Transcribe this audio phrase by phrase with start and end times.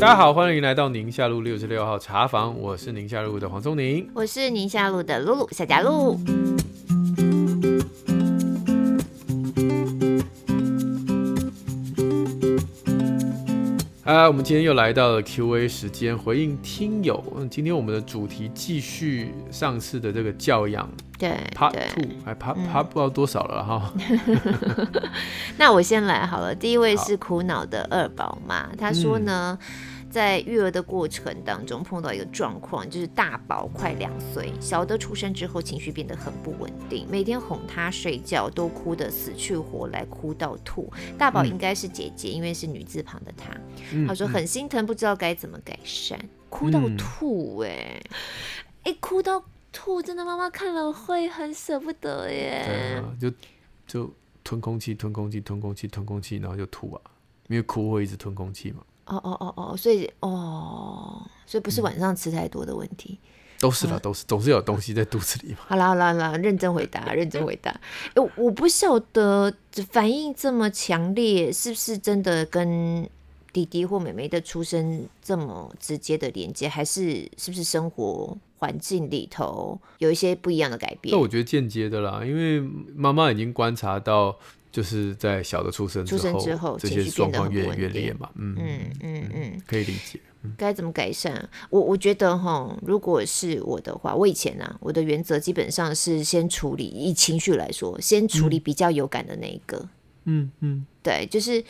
[0.00, 6.18] 大家好，欢迎来到宁夏路六十六号茶房，我是宁夏路的黄宗宁，我是宁夏路的露露夏佳露。
[14.04, 17.22] 啊，我们今天又来到了 Q&A 时间，回应听友。
[17.48, 23.94] 今天我们的主题继续上次的这个教养，对，Part Two，还 Part Part 不知道多少了哈。
[25.56, 29.56] 那我先来好了，第一位是苦恼的二宝妈，她说呢。
[29.60, 40.92] 嗯在育儿的过程当中碰到一个状况，就是大宝快两岁，小的出生之后情绪变得很不稳定，每天哄他睡觉都哭得死去活来，哭到吐。
[41.16, 43.56] 大宝应该是姐姐，嗯、因为是女字旁的她。
[44.06, 48.02] 她说很心疼，不知道该怎么改善，哭到吐哎、欸，
[48.82, 52.62] 哎、嗯欸、哭到吐，真的妈妈看了会很舍不得耶。
[52.66, 53.32] 对啊，就
[53.86, 57.00] 就吞空气，吞空气，吞空气，吞空气，然后就吐啊，
[57.48, 58.82] 因为哭会一直吞空气嘛。
[59.16, 63.28] 哦哦哦哦，所以哦，所以不是晚上吃太多的问题，嗯、
[63.60, 65.58] 都是啦，都是总是有东西在肚子里嘛。
[65.66, 67.70] 好啦好啦好啦，认真回答，认真回答。
[68.14, 69.52] 哎，我不晓得
[69.90, 73.08] 反应这么强烈，是不是真的跟
[73.52, 81.12] 弟弟或妹妹的出生这么直接的连接，还是是不是生活环境里头有一些不一样的改变？
[81.12, 82.60] 那我觉得间接的啦，因为
[82.94, 84.38] 妈妈已经观察到。
[84.72, 90.18] 就是在小的出生之后，出生之后这些状况越越烈嘛，嗯嗯嗯嗯，可以理解。
[90.56, 91.46] 该怎么改善？
[91.68, 99.86] 我我觉得哈，如果是我的话，我以前呢、啊，我的原则基本上是先处理，以情绪来说，先处理比较有感的那一个。
[100.24, 101.62] 嗯嗯，对，就是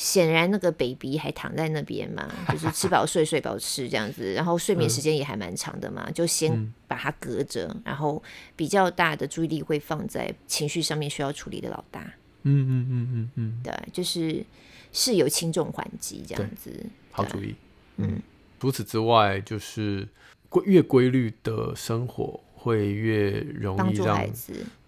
[0.00, 8.22] 显然那个 baby 还躺在那边嘛，就是吃饱睡，睡饱吃这样子，然后睡眠时间也还蛮长的嘛，就先把它隔着，然后
[8.56, 12.00] 比较大的注意力会放在情绪上面需要处理的老大。
[12.44, 14.42] 嗯嗯嗯嗯嗯，对，就是
[14.90, 16.74] 是有轻重缓急这样子，
[17.10, 17.54] 好主意。
[17.98, 18.22] 嗯，
[18.58, 20.08] 除此之外，就是
[20.48, 24.26] 规越规律的生活会越容易让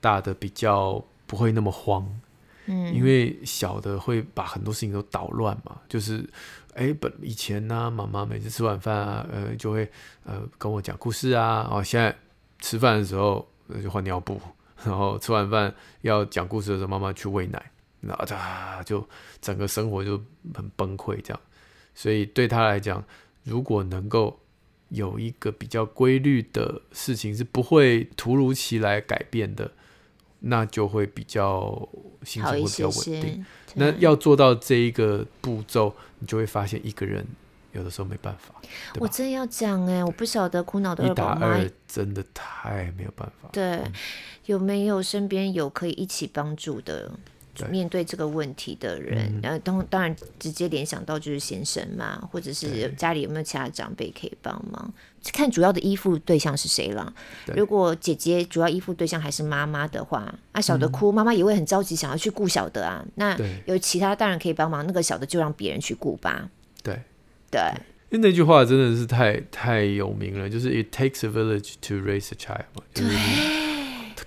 [0.00, 2.08] 大的比较不会那么慌。
[2.92, 6.28] 因为小的会把很多事情都捣乱嘛，就是
[6.74, 9.90] 哎，本以前呢、妈妈每次吃晚饭啊，呃，就会
[10.24, 12.14] 呃跟我讲故事啊，哦，现在
[12.60, 13.46] 吃饭的时候
[13.82, 14.40] 就换尿布。
[14.84, 19.08] 然后吃完饭要讲故事的时候，妈妈去喂奶，然后他就
[19.40, 20.20] 整个生活就
[20.52, 21.40] 很崩溃这样。
[21.94, 23.04] 所以对他来讲，
[23.44, 24.40] 如果能够
[24.88, 29.70] 有一个比较规律的事情是不会突如其来改变的，
[30.42, 31.88] 那就会比较
[32.22, 33.20] 心情会比较稳定。
[33.20, 33.44] 些些
[33.74, 37.26] 那要做到这一个步骤，你就会发现一个人。
[37.72, 38.54] 有的时候没办法，
[39.00, 41.58] 我真要讲哎，我不晓得苦恼的二宝妈
[41.88, 43.48] 真的太没有办法。
[43.50, 43.92] 对，嗯、
[44.44, 47.10] 有没有身边有可以一起帮助的
[47.70, 49.40] 面对这个问题的人？
[49.42, 54.92] 然后当当然直接联想到就是先生嘛，或者是家里有没有其他长辈可以帮忙？
[55.32, 57.12] 看主要的依附对象是谁了。
[57.54, 63.04] 如果姐姐主要依附对象还是妈妈的话，啊小的哭，妈妈也会很着急想要去顾小的啊。
[63.16, 63.36] 那
[63.66, 66.50] 有其他大人可以帮忙，那个小的就让别人去顾吧。
[66.82, 66.98] 对。
[67.50, 67.60] 对，
[68.08, 72.64] 因为那句话真的是太太有名了，就是 "It takes a village to raise a child"，
[72.94, 73.14] 就是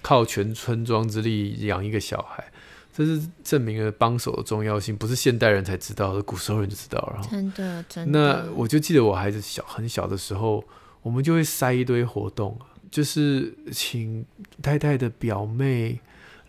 [0.03, 2.51] 靠全村庄之力养一个小孩，
[2.95, 7.27] 这是证明了帮手的重要性，不是现代人才知道的，古时候人就知道了。
[7.29, 8.19] 真的，真的。
[8.19, 10.63] 那我就记得我孩子小很小的时候，
[11.01, 12.57] 我们就会塞一堆活动，
[12.89, 14.25] 就是请
[14.61, 15.99] 太太的表妹。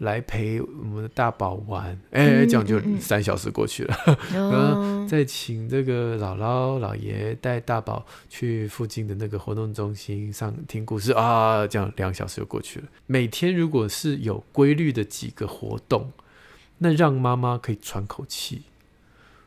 [0.01, 3.97] 来陪我们的大宝玩，哎、欸，这样就三小时过去了。
[4.31, 12.87] 然后再请这个姥姥姥爷带大宝去附近的那个活动中心上听故事啊，这样两小时就过去了。
[13.07, 16.13] 每天如果是有规律的几个活动，
[16.78, 18.62] 那让妈妈可以喘口气，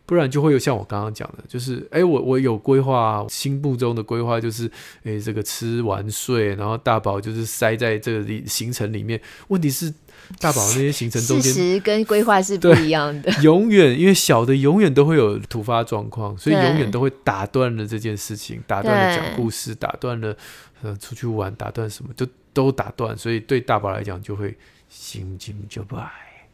[0.05, 4.67] 不然就会有像我刚刚讲的，就是哎、欸，我我有规划，心目中的规划就是
[5.03, 9.21] 哎、欸，这个吃完睡，然后大宝就是塞在这个里行程里面。
[9.47, 9.93] 问题是。
[10.39, 13.31] 大宝那些行程中间，事实 跟规划是不一样的。
[13.41, 20.37] 永远，因为小的永远都会有突发状况，所以永远都会打断了这件事情，打断了讲故事，打断了
[20.83, 23.17] 呃出去玩，打断什么，就都打断。
[23.17, 24.55] 所以对大宝来讲，就会
[24.87, 26.07] 心惊就不爱。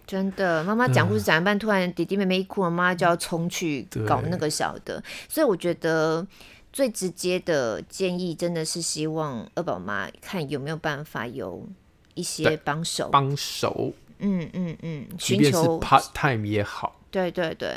[0.06, 5.04] 真的，妈妈讲故事讲一半，突然弟弟妹妹一哭，妈妈就要冲去搞那个小的。
[5.28, 6.26] 所以我觉得
[6.72, 11.68] 最直接的建议，真的是希望二宝妈看有没有办法有。
[12.16, 17.76] 一些帮手，帮手，嗯嗯嗯，寻求 part time 也好，对对对。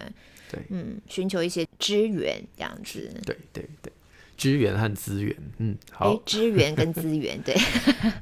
[0.49, 3.93] 对，嗯，寻求一些支援这样子，对对对，
[4.37, 7.57] 支援和资源，嗯，好，欸、支援跟资源，对。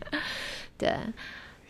[0.78, 0.90] 对，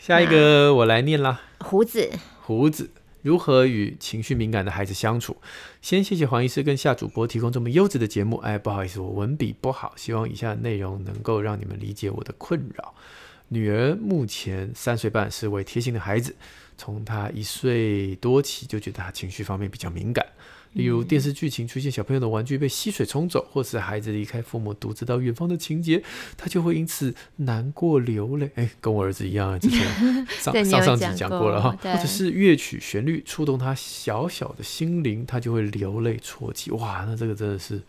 [0.06, 2.08] 下一个我来念啦，胡子，
[2.43, 2.88] 胡子，
[3.23, 5.37] 如何与情绪敏感的孩子相处？
[5.82, 8.37] 先谢谢黄医师跟夏主播提供这么优质的节目。
[8.37, 12.94] 哎，不好意思，我文笔不好，希望以下内容能够让你们理解我的困扰。
[13.49, 16.37] 女儿目前三岁半，是位贴心的孩子，
[16.79, 20.25] 从她一岁多起就觉得她情绪方面比较敏感。
[20.72, 26.02] 例如电视剧情出现小朋友的玩具被溪水冲走，或是孩子离开父母独自到远方的情节，
[26.36, 28.50] 他就会因此难过流泪。
[28.56, 31.76] 哎，跟我儿子一样啊，之前上上上集讲过了哈。
[31.82, 36.70] 或者是乐曲旋律触动他小小的心灵，他就会流泪啜泣。
[36.72, 37.82] 哇，那这个真的是。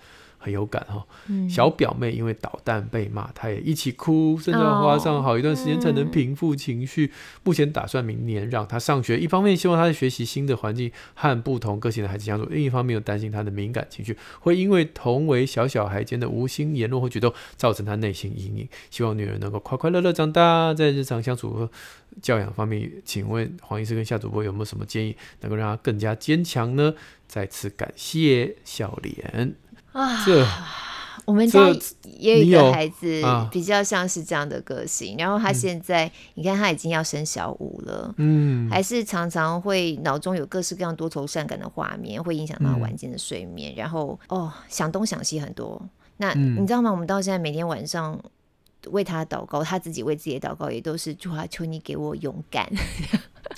[0.48, 1.06] 很有感哈，
[1.50, 7.12] 小表妹因为捣蛋被骂，她也一起哭，甚至要花上好一段时间才能平复情绪。
[7.44, 18.70] 目前打算明年让她上学，一方面希望她在学习新的环境和不同个性的孩子相处，另一方面又担心她的敏感情绪会因为同为小小孩间的无心言论或举动造成她内心阴影。
[18.90, 21.70] 希望女儿能够快快乐乐长大，在日常相处和
[22.22, 26.94] 教养方面，请问黄医师跟夏主播有没有什么建议，能够让她更加坚强呢？
[27.28, 29.54] 再次感谢笑脸。
[29.98, 30.68] 啊，
[31.26, 31.60] 我们家
[32.20, 35.16] 也有一个孩子，比较像是这样的个性。
[35.18, 43.74] 然后他现在，嗯、你看他已经要生小五了，嗯，还是常常会脑中有各式各样多愁善感的画面，会影响到晚间的睡眠。
[43.74, 45.82] 嗯、然后哦，想东想西很多。
[46.18, 46.92] 那、嗯、你知道吗？
[46.92, 48.20] 我们到现在每天晚上
[48.88, 52.70] 为他祷告，他自己为自己的祷告，也都是主啊，求你给我勇敢。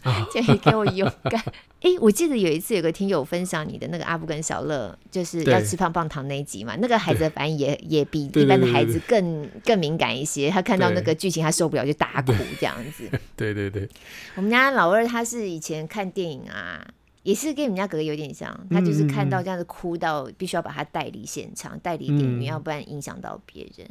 [0.31, 1.41] 求你给我勇敢。
[1.81, 6.75] 哎、欸，我记得有一次有个听友分享你的那个阿布跟小乐，就是要吃棒棒糖那一集嘛。
[6.79, 10.49] 那个孩子的反应也也比一般的孩子更更敏感一些。
[10.49, 13.09] 他看到那个剧情，他受不了就大哭这样子。
[13.35, 13.89] 对对对。
[14.35, 16.87] 我们家老二他是以前看电影啊，
[17.23, 18.55] 也是跟你们家哥哥有点像。
[18.69, 23.87] 他就是看到这样子哭到必须要把他带离现场，带离电影院，要不然影响到别人。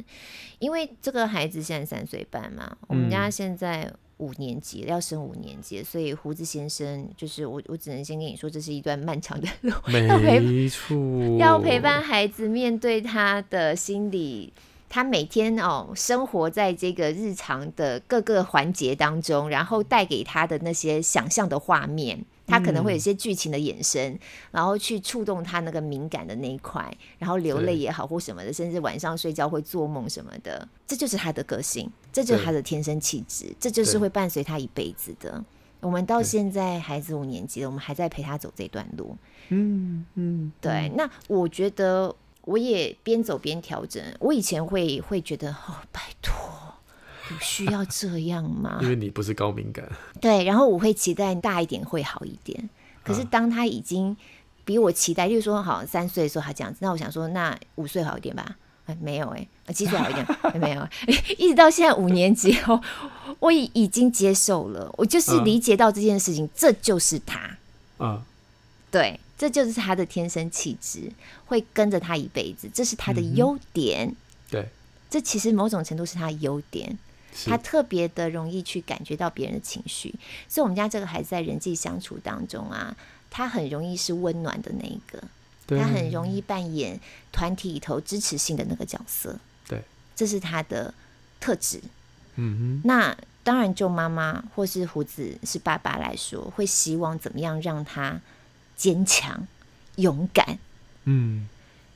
[0.59, 3.91] 因为这个孩子现在三岁半嘛，我们家现在。
[4.19, 10.97] 五年级要升五年级，所以胡子先生就是我，我只能先跟你说，这是一段漫长的路，没错，
[11.39, 14.51] 要陪伴孩子面对他的心理，
[14.89, 22.25] 他每天哦生活在这个日常的各个环节当中，然后带给他的那些想象的画面。
[22.49, 24.19] 他可能会有一些剧情的衍生，嗯、
[24.51, 35.43] 然后去触动他那个敏感的那一块，然后流泪也好或什么的，甚至晚上睡觉会做梦什么的，这就是他的个性，这就是他的天生气质，这就是会伴随他一辈子的。
[35.81, 39.15] 我们到现在孩子五年级了，我们还在陪他走这段路。
[39.47, 40.91] 嗯嗯，对。
[40.95, 44.03] 那我觉得我也边走边调整。
[44.19, 46.68] 我以前会会觉得哦，拜托。
[47.31, 48.79] 有需要这样吗？
[48.83, 49.87] 因为你不是高敏感。
[50.19, 52.69] 对，然后我会期待大一点会好一点。
[53.03, 54.15] 可是当他已经
[54.65, 58.55] 比我期待，就是说好三岁的时候他这样子，那我想说那五岁好一点吧？
[58.85, 60.25] 哎，没有哎、欸，七岁好一点
[60.59, 60.87] 没有？
[61.37, 62.79] 一直到现在五年级后，
[63.39, 67.57] 我已已经接受了，我就是理解到这件事情，嗯、这就是他。
[67.99, 68.21] 嗯，
[68.89, 71.11] 对，这就是他的天生气质，
[71.45, 74.07] 会跟着他一辈子，这是他的优点。
[74.07, 74.15] 嗯、
[74.49, 74.69] 对，
[75.09, 76.97] 这其实某种程度是他的优点。
[77.45, 80.13] 他特别的容易去感觉到别人的情绪，
[80.47, 82.95] 所以我们家这个孩子在人际相处当中啊，
[83.29, 85.23] 他很容易是温暖的那一个，
[85.67, 86.99] 他很容易扮演
[87.31, 89.39] 团体里头支持性的那个角色。
[89.67, 89.81] 对，
[90.15, 90.93] 这是他的
[91.39, 91.79] 特质。
[92.35, 92.87] 嗯哼。
[92.87, 98.19] 那当然，就妈妈或是胡子是爸爸来说，会希望怎么样让他
[98.75, 99.47] 坚强、
[99.95, 100.57] 勇敢。
[101.05, 101.47] 嗯，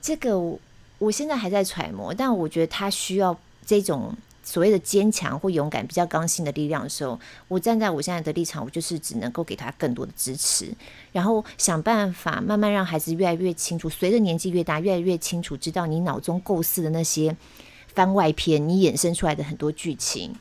[0.01, 0.59] 这个我，
[0.99, 4.15] 我现在还在揣摩，但我觉得他需要这种。
[4.43, 10.71] 所谓的坚强或勇敢、比较刚性的力量的时候，我站在我现在的立场，我就是只能够给他更多的支持，
[11.11, 17.35] 然后想办法慢慢让孩子越来越清楚，随着年纪越大，越来越清楚知道你脑中构思的那些
[17.93, 20.35] 番外篇，你衍生出来的很多剧情，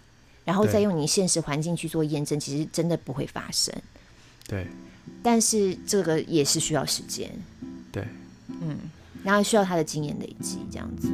[0.44, 3.72] 然后再用你现实环境去做验证，其实真的不会发生。
[4.48, 4.66] 对，
[5.22, 7.30] 但是这个也是需要时间。
[7.92, 8.04] 对，
[8.60, 8.76] 嗯，
[9.22, 11.08] 然后需要他的经验累积，这样子。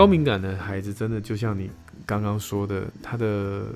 [0.00, 1.70] 高敏感的孩子真的就像你
[2.06, 3.66] 刚刚说的，他的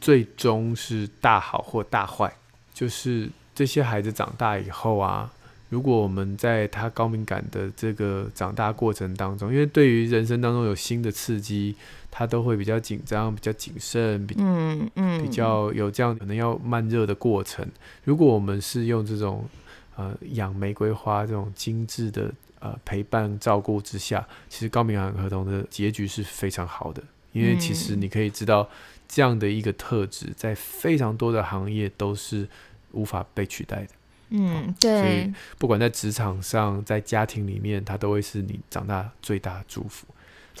[0.00, 2.34] 最终是大好或大坏。
[2.72, 5.30] 就是这些孩子长大以后啊，
[5.68, 11.76] 如果我们在他高敏感的这个长大过程当中，因为对于人生当中有新的刺激，
[12.10, 17.64] 他都会比较紧张、比较谨慎，比嗯嗯，比较有这样可能要慢热的过程。
[18.02, 19.48] 如果我们是用这种
[19.94, 22.32] 呃养玫瑰花这种精致的。
[22.64, 27.02] 呃，陪伴照顾之下，其实高敏感儿童的结局是非常好的，
[27.32, 28.66] 因为其实你可以知道，
[29.06, 32.48] 这样的一个特质在非常多的行业都是
[32.92, 33.88] 无法被取代的。
[34.30, 35.02] 嗯，对。
[35.02, 40.06] 所以不管在职场上，在家庭里面，它都会是你长大最大的祝福。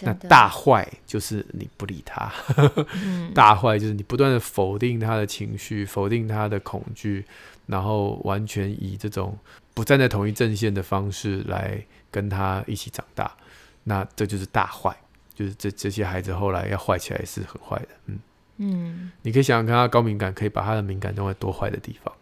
[0.02, 2.30] 那大坏就是你不理他，
[2.96, 7.24] 嗯、 大坏就是你不断的否定他的情绪，否定他的恐惧，
[7.66, 9.38] 然后完全以这种
[9.74, 13.30] 不站在同一阵线的方式来跟他一起长大，
[13.82, 14.96] 那这就是大坏，
[15.34, 18.18] 就是这这些孩子后来要坏起来是很坏的，嗯
[18.56, 22.14] 嗯，你可以想想看，他高敏感可以把他的敏感用在多坏的地方，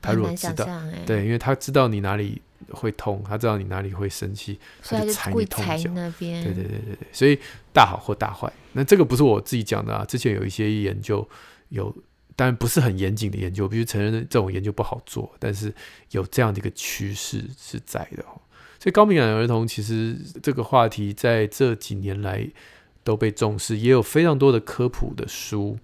[0.00, 0.66] 他如果知道，
[1.04, 2.40] 对，因为他知道你哪里。
[2.72, 5.90] 会痛，他知道你哪里会生气，他就踩你痛脚。
[5.94, 7.36] 对对对对对，所以
[7.72, 10.04] 大好或大坏，那这个不是我自己讲的啊。
[10.04, 11.26] 之前有一些研究
[11.70, 11.92] 有，
[12.40, 15.70] 当然不是很严谨的研究，必须承认这种研究不好做，但是
[16.12, 18.24] 有这样的一个趋势是在的。
[18.78, 22.48] 所以高敏感儿童其实这个话题在这几年来
[23.04, 25.78] 都被重视，也有非常多的科普的书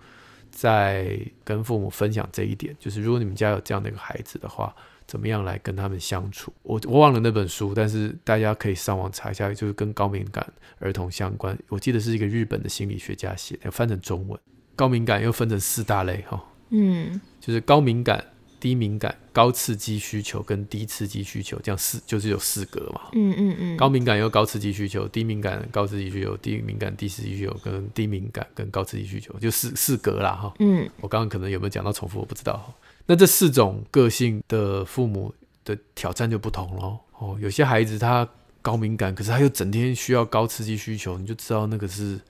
[0.50, 4.74] 在跟父母分享这一点，就是如果你们家有这样的一个孩子的话。
[5.06, 6.52] 怎么样来跟他们相处？
[6.64, 10.44] 我我忘了那本书，但是大家可以上网查一下，就是跟高敏感
[10.80, 11.56] 儿童相关。
[11.68, 14.36] 我记得是一个日本的心理学家写的，翻成中文。
[14.76, 18.22] 高敏感又分成四大类哈，嗯，就是高敏感、
[18.60, 23.00] 低敏感、高刺激需求跟低刺激需求，这样四就是有四格嘛。
[23.14, 23.76] 嗯嗯嗯。
[23.78, 30.54] 高敏感又高刺激需求，低敏感高刺激需求，低敏感低刺激需求跟低敏感跟高刺激需求，就四四格啦哈。
[30.58, 32.74] 嗯，我刚刚可能有没有讲到重复，我不知道。
[33.06, 37.00] 那这四种个性的父母的挑战就不同咯。
[37.18, 38.28] 哦，有些孩子他
[38.60, 42.20] 高敏感，可是他又整天需要高刺激需求，你就知道那个是。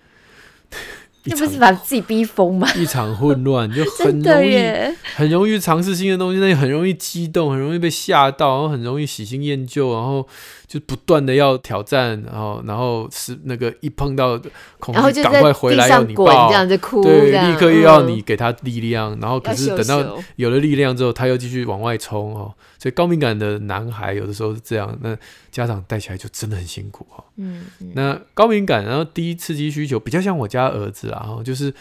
[1.27, 2.69] 那不是把自己逼疯吗？
[2.77, 4.59] 一场混乱，就很容易，
[5.15, 10.27] 很容易尝试新的东西，那也很容易激动，很容易被吓到，然后很容易喜新厌旧，然后
[10.67, 14.37] 就不断的要挑战，然后然后是那个一碰到
[14.81, 22.53] 恐惧，赶快回来要你抱，这样子哭，对，立刻又要你给他力量，嗯、然后可是等到有了力量之后，他又继续往外冲哦。
[22.79, 25.17] 所以高敏感的男孩有的时候是这样，那
[25.51, 27.25] 家长带起来就真的很辛苦哈。
[27.37, 31.73] 嗯，嗯，那高敏感，然后低刺激需求比较像我家儿子啦，然后就是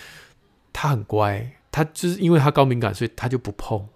[0.72, 3.88] 他很乖，他就是因为他高敏感，所以他就不碰，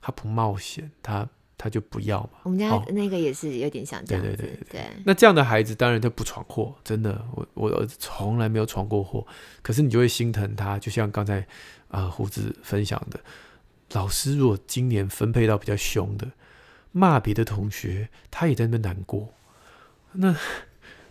[0.00, 1.28] 他不冒险，他
[1.62, 2.30] 他就不要嘛。
[2.42, 4.30] 我们家那个也是有点像这样子。
[4.30, 4.80] 对对对对。
[4.80, 9.26] 对那这样的孩子当然他不闯祸，真的，我我儿子从来没有闯过祸，
[9.62, 11.38] 可是你就会心疼他，就像刚才
[11.88, 13.20] 啊、呃、胡子分享的，
[13.92, 16.26] 老师如果今年分配到比较凶的。
[16.94, 19.32] 骂别的同学，他也在那边难过，
[20.12, 20.36] 那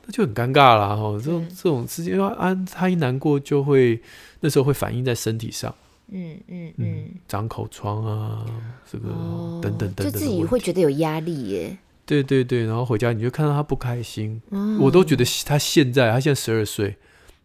[0.06, 1.18] 那就很尴尬了哈。
[1.18, 4.00] 这种这种事情，因为啊，他一难过就会
[4.42, 5.74] 那时候会反映在身体上，
[6.12, 8.46] 嗯嗯嗯，长口疮啊，
[8.90, 11.78] 这个、哦、等等等等，就自己会觉得有压力耶。
[12.06, 16.98] 对对对，然后回家你就看到他不开心，哦、我都觉得他现在他现在十二岁，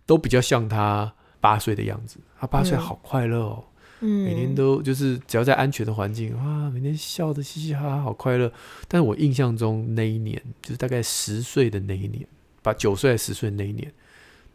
[0.05, 2.19] 都比较像他八岁的样子。
[2.39, 3.65] 他八岁好快乐哦。
[4.01, 8.53] 嗯每天都就是只要在安全的环境，哇，每天笑的嘻嘻哈哈，好快乐。
[8.89, 12.27] 但是我印象中那一年，就是大概十岁的那一年，
[12.63, 13.91] 把九岁还是十岁那一年，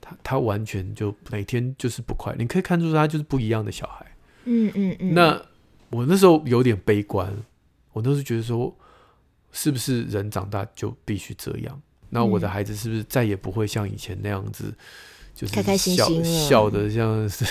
[0.02, 2.36] 他他完全就每天就是不快。
[2.38, 4.06] 你可以看出他就是不一样的小孩。
[4.46, 5.14] 嗯嗯嗯。
[5.14, 5.42] 那
[5.92, 7.32] 我那时候有点悲观，
[7.94, 8.76] 我都是觉得说，
[9.52, 11.82] 是不是人长大就必须这样？
[12.10, 14.74] 那我的孩子是不是再也不会像以前那样子？
[15.34, 17.46] 就是笑开开心心笑的像是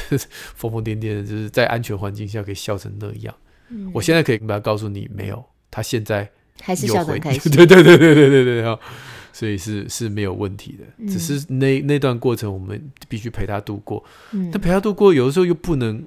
[0.55, 3.35] 疯疯癫癫的，就是在安全环境下可以笑成那样。
[3.71, 6.31] 嗯、我现在可以把他告诉你，没有，他现在
[6.61, 7.51] 还是笑得很开心。
[7.51, 8.79] 对对对对对对对，
[9.33, 14.05] 所以是是没有问题的，嗯、只是那那段过程我们必须陪他度过。
[14.33, 16.05] 嗯、但陪他度过，有的时候又不能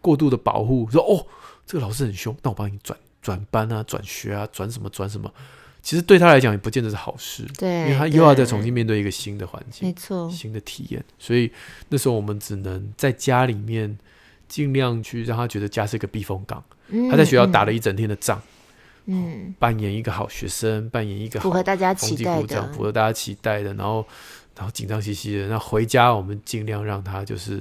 [0.00, 1.26] 过度的保护，说哦，
[1.66, 5.32] 这个老师很凶，那我帮你转转班啊，转学啊，转什么转什么。
[5.80, 11.02] 其实对他来讲也不见得是好事，对，因为他又要再重新面对一个新的环境，没错，新的体验。
[11.18, 11.50] 所以
[11.88, 13.96] 那时候我们只能在家里面
[14.48, 16.62] 尽量去让他觉得家是一个避风港。
[16.88, 18.42] 嗯、他在学校打了一整天的仗，嗯，
[19.58, 24.06] 扮演一个好学生，扮演一个好，符合大家期待的，符合大家期待的，然后
[24.56, 25.48] 然后紧张兮兮的。
[25.48, 27.58] 那回家我们尽量让他就是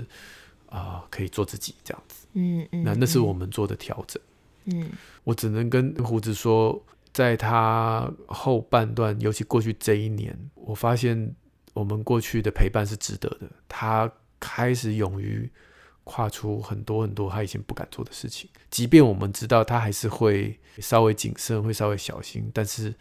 [0.69, 2.27] 啊、呃，可以做自己这样子。
[2.33, 4.21] 嗯嗯，那那是我们做的调整。
[4.65, 4.89] 嗯，
[5.23, 6.83] 我只能跟胡子说。
[7.13, 11.33] 在他后半段，尤其过去这一年，我发现
[11.73, 13.49] 我们过去的陪伴是值得的。
[13.67, 15.49] 他开始勇于
[16.07, 22.93] 跨出很多很多他以前不敢做的事情，即便我们知道他还是会稍微谨慎，会稍微小心，但是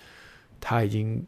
[0.60, 1.24] 他已经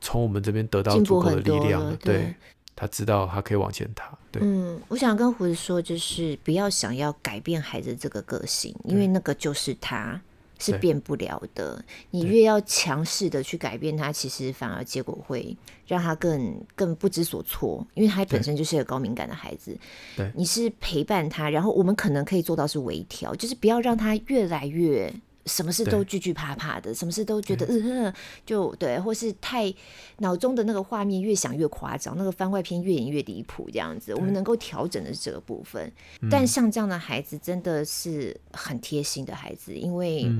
[0.00, 1.92] 从我们这边得到足够的力量了。
[1.92, 2.34] 了对，对，
[2.74, 4.18] 他知道他可以往前踏。
[4.32, 10.20] 对，嗯，我想跟胡子说，就是不要想要改变孩子这个个性，因为那个就是他。
[10.60, 11.82] 是变不了的。
[12.10, 19.76] 你越要强势的去改变他，其实反而结果会让他更更不知所措，因为他本身就是一个高敏感的孩子。
[20.16, 25.12] 对，你是陪伴他，然后我们可能可以做到是微调，就是不要让他越来越
[25.50, 28.14] 什么事都惧惧怕怕的，什么事都觉得嗯呃，
[28.46, 29.72] 就对，或是太
[30.18, 35.90] 脑中的那个画面越想越夸张，那个番外篇越演越离谱，这样子，我们能够调整的是这个部分。
[36.30, 40.30] 但像这样的孩子真的是很贴心的孩子，因为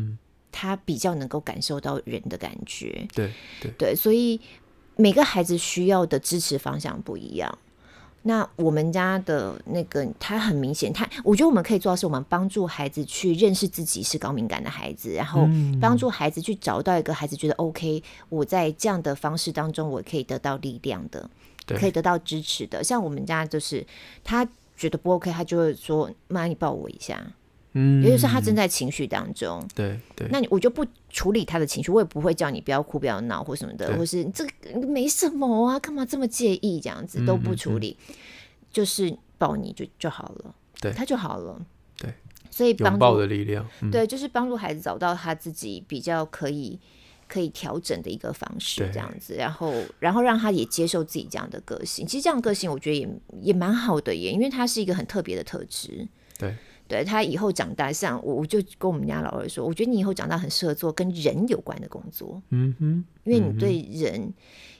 [0.52, 3.06] 他比较能够感受到人的感觉。
[3.12, 4.40] 对对对，所以
[4.96, 7.58] 每个孩子需要的支持方向不一样。
[8.22, 15.48] 那我们家的那个，他很明显，他我觉得我们可以做到是，我们帮助孩子去认识自己是高敏感的孩子，然后
[15.80, 21.30] 帮助孩子去找到一个孩子觉得 OK，我在这样的方式当中，我可以得到力量的，
[21.66, 22.84] 可以得到支持的。
[22.84, 23.86] 像我们家就是，
[24.22, 24.46] 他
[24.76, 27.24] 觉得不 OK，他就会说：“妈，你抱我一下。”
[27.72, 36.80] 嗯，也就是他正在情绪当中，对对，那你我就不处理他的情绪，我也不会叫你不要哭、不要闹或什么的，或是这个没什么啊，干嘛这么介意？
[36.80, 38.16] 这样子都不处理，嗯嗯嗯，
[38.72, 41.64] 就是抱你就就好了，对，他就好了，
[41.96, 42.12] 对，
[42.50, 46.76] 所以拥抱的力量，嗯，对，就是帮助孩子找到他自己比较可以
[47.28, 52.04] 可以调整的一个方式，这样子，然后然后让他也接受自己这样的个性。
[52.04, 53.08] 其实这样的个性我觉得也
[53.40, 56.52] 也蛮好的耶，因为他是一个很特别的特质，对。
[56.90, 62.42] 对，他以后长大，像我，我就跟我们家老二说，我觉得你以后长大很适合做跟人有关的工作。
[62.48, 64.34] 嗯哼，因为你对人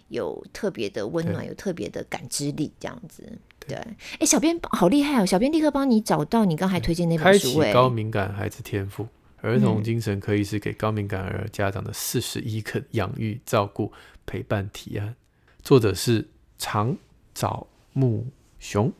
[0.08, 3.22] 有特别的温暖，有特别的感知力，这样子。
[3.60, 3.76] 对，
[4.18, 5.24] 哎，小编好厉害哦！
[5.24, 9.06] 小编立刻帮你找到你刚才推荐那本书，高敏感孩子天赋：
[9.40, 13.92] 儿童精神可以是给高敏感儿家长的四十一个养育、照顾、
[14.26, 15.14] 陪伴提案，
[15.62, 16.26] 作者是
[16.58, 16.96] 长
[17.36, 18.26] 沼木
[18.58, 18.92] 雄，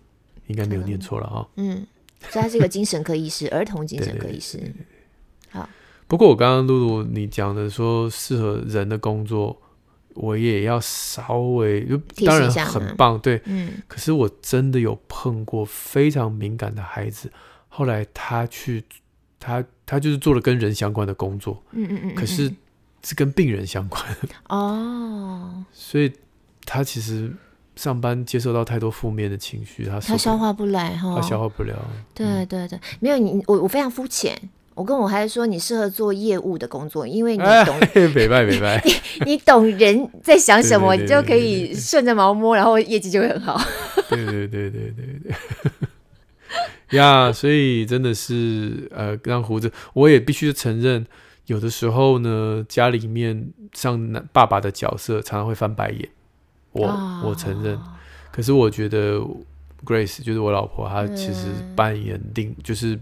[0.47, 1.49] 应该没有念错了啊。
[1.57, 1.85] 嗯。
[2.29, 4.61] 所以他是一个精神科医师，儿童精神科医师。
[5.51, 5.69] 好，
[6.07, 9.61] 不过我刚刚露露你讲的说适合人的工作，
[10.15, 11.97] 我也要稍微就
[12.27, 13.73] 当然很棒，对，嗯。
[13.89, 17.33] 可是我真的有碰过非常敏感的孩子，
[17.69, 18.85] 后来他去
[19.39, 22.53] 他他就是做了跟人相关的工作，嗯嗯嗯，可是
[23.03, 24.05] 是跟病人相关
[24.49, 26.13] 哦，所以
[26.65, 27.33] 他其实。
[27.77, 31.75] 上班接受到太多负面的情绪，他他消化不来哈，他消化不了。
[32.15, 34.39] 对对对，没有你，我我非常肤浅。
[34.75, 37.79] 我跟我孩子说，你适合做业务的工作，因为你懂，
[38.15, 38.83] 明白明白，
[39.27, 43.61] 你懂人在想什么，你就可以顺着毛摸，然后业绩就会很好。
[44.09, 51.05] 对对对对对对，呀，所以真的是呃，让胡子，我也必须承认，
[51.47, 56.09] 有的时候呢，家里面像男爸爸的角色，常常会翻白眼。
[56.73, 56.87] 我
[57.25, 57.79] 我承认，
[58.31, 59.19] 可是我觉得
[59.85, 62.99] Grace 就是我老婆，她其实扮演定就是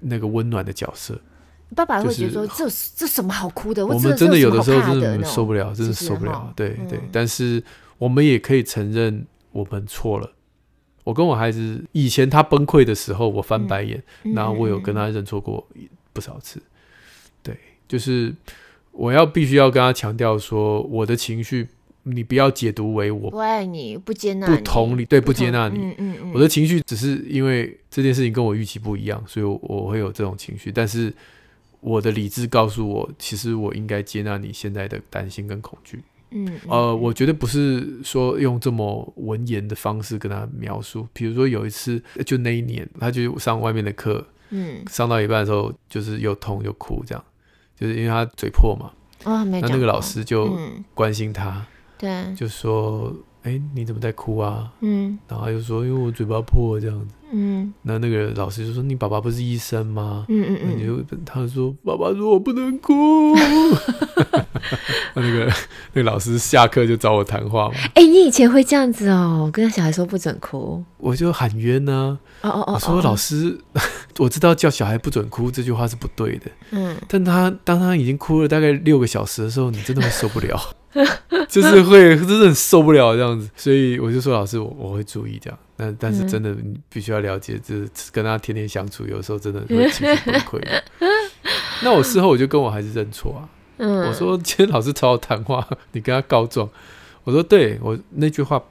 [0.00, 1.20] 那个温暖的角色。
[1.74, 6.52] 爸爸会觉得说：“这这什么好哭的？”我们真的有的时候真的受不了，真的受不了。
[6.54, 7.60] 对对，但是
[7.98, 10.30] 我们也可以承认我们错了。
[11.02, 15.66] 我跟我孩子以前他崩溃的时候，我翻白眼，然后我有跟他认错过
[16.12, 16.62] 不少次。
[17.42, 18.32] 对，就是
[18.92, 21.68] 我要必须要跟他强调说，我的情绪。
[22.08, 25.78] 你不要解读为我不爱你、不接纳、不同理，对，不接纳你。
[25.78, 26.32] 嗯嗯嗯。
[26.32, 30.70] 我的情绪只是因为这件事情跟我预期不一样，所以我会有这种情绪。
[30.70, 31.12] 但是
[31.80, 36.00] 我的理智告诉我，其实我应该接纳你现在的担心跟恐惧。
[36.30, 36.48] 嗯。
[36.68, 41.08] 呃，我觉得不是说用这么文言的方式跟他描述。
[41.12, 47.24] 比如说有一次，就那一年，他就上外面的课，嗯，上到一半的时候，就是又痛又哭，这样，
[47.76, 48.92] 就是因为他嘴破嘛。
[49.24, 49.60] 啊，没。
[49.60, 50.56] 那那个老师就
[50.94, 51.66] 关心他。
[51.98, 54.70] 对，就说，哎、欸，你怎么在哭啊？
[54.80, 57.14] 嗯，然后他就说，因为我嘴巴破这样子。
[57.32, 60.24] 嗯，那那个老师就说，你爸爸不是医生吗？
[60.28, 63.34] 嗯嗯嗯，就他说，爸爸说我不能哭。
[65.14, 65.52] 那 那个
[65.92, 67.74] 那个老师下课就找我谈话嘛。
[67.94, 69.42] 哎、欸，你以前会这样子哦？
[69.44, 72.48] 我跟小孩说不准哭，我就喊冤呢、啊。
[72.48, 73.58] 哦哦哦，我说老师，
[74.18, 76.46] 我知道叫小孩不准哭这句话是不对的。
[76.70, 80.58] 嗯，但他当他已经哭了大概六个小时的时候，你真的会受不了。
[81.48, 85.58] 就是会，真的很受不了这样子，所以我就说老师，我我会注意这样。
[85.76, 90.60] 但但是真的，你必须要了解，就是跟他天天相处，有时候真的会情绪崩溃。
[91.82, 93.44] 那我事后我就跟我孩子认错啊，
[93.78, 96.68] 我说今天老师找我谈话，你跟他告状。
[97.24, 98.62] 我说对，我那句话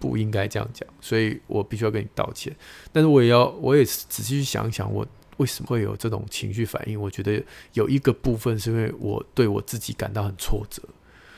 [0.00, 2.54] 不应该这样讲，所以我必须要跟你道歉。
[2.90, 7.00] 但是我也要，我也仔细去想一想，我为什么会有这种情绪反应？
[7.00, 7.40] 我觉得
[7.74, 10.82] 有一个部分是因为我对我自己感到很挫折。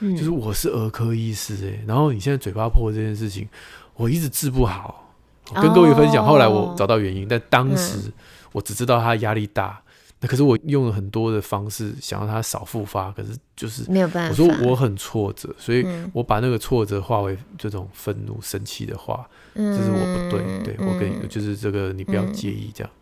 [0.01, 3.49] 就是我是儿科医师哎、欸，然后你现在嘴巴破这件事情，
[3.95, 5.07] 我一直治不好。
[5.55, 8.11] 跟各位分享，后来我找到原因，但当时
[8.53, 9.83] 我只知道他压力大。
[10.21, 14.31] 那可是我用了很多的方式，想让他少复发，可是就是没有办法。
[14.31, 20.63] 我说我很挫折，所以我把那个挫折化为这种愤怒、生气的话，这是我不对。
[20.63, 22.93] 对我跟你就是这个，你不要介意这样。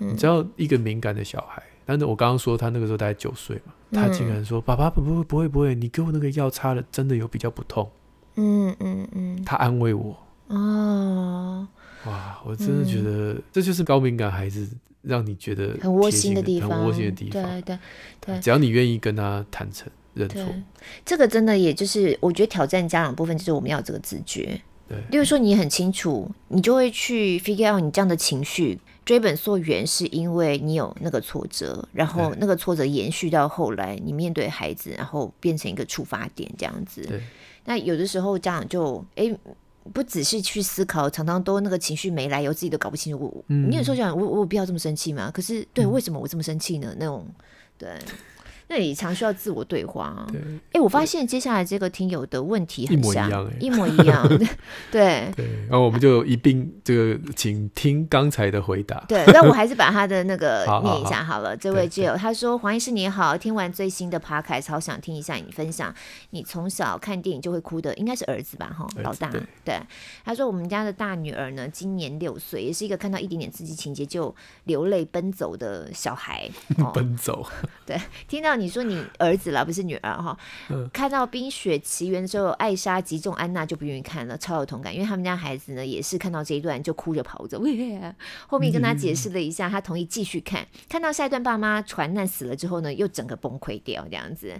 [0.00, 7.90] 嗯、你知道一个敏感的小孩，但是我刚刚说他那个时候大概九岁嘛，他竟然说：“嗯、爸爸不不不会不会，你给我那个药擦了，真的有比较不痛。
[8.36, 9.08] 嗯”嗯嗯。
[9.12, 10.16] 嗯，他安慰我。
[10.48, 11.66] 哦，
[12.06, 14.68] 哇，我真的觉得、嗯、这就是高敏感孩子
[15.00, 17.42] 让你觉得很窝心的地方，很窝心的地方。
[17.42, 17.78] 对对
[18.20, 20.42] 对，只要你愿意跟他坦诚认错，
[21.04, 24.60] 这个真的也就是我觉得挑战家长部分，就是我们要有这个自觉。
[24.86, 37.02] 对，例如说你很清楚，你就会去 figure out 你这样的情绪追本溯源，是因为你有那个挫折，然后那个挫折延续到后来，你面对孩子，然后变成一个触发点这样子。
[37.02, 37.20] 对，
[37.64, 39.24] 那有的时候家长就哎。
[39.24, 39.38] 欸
[39.92, 43.22] 不仔细去思考，常常都那个情绪没来由，自己都搞不清楚。
[43.22, 45.30] 我，嗯、你有时候想，我我有必要这么生气吗？
[45.30, 46.96] 可是，对，为什么我这么生气呢？
[46.98, 47.26] 那种，
[47.76, 47.90] 对。
[48.68, 50.26] 那也常需要自我对话。
[50.32, 54.28] 对，哎、欸，我发现接下来这个听友的问题很像，一模一样，一模一样。
[54.90, 59.04] 对对，然后我们就一并这个，请听刚才的回答。
[59.06, 61.44] 对，那我还是把他的那个 念一下好了。
[61.44, 65.94] 好好好，这位 Jill 他说：“黄医师你好，听完最新的 Podcast，好想听一下你分享
[66.30, 68.74] 你从小看电影就会哭的，应该是儿子吧？
[68.76, 69.28] 哈，老大。
[69.28, 69.80] 对，对，
[70.24, 76.48] 他说我们家的大女儿呢，今年六岁，也是一个看到一点点刺激情节就流泪奔走的小孩。
[76.78, 77.46] 哦、 奔走。
[77.84, 78.53] 对，听到。
[78.56, 80.36] 你说你儿子啦，不是女儿哈？
[80.68, 84.94] 嗯、看 到《冰雪奇缘》的时候，艾莎击中安娜就不愿意看了，超有同感。
[84.94, 87.62] 因为他们家孩子呢，也是看到这一段就哭着跑走。
[88.46, 90.62] 后面跟他解释了一下，他同意继续看。
[90.62, 94.52] 嗯、看到下一段，爸妈船难死了之后呢，又整个崩溃掉这样子。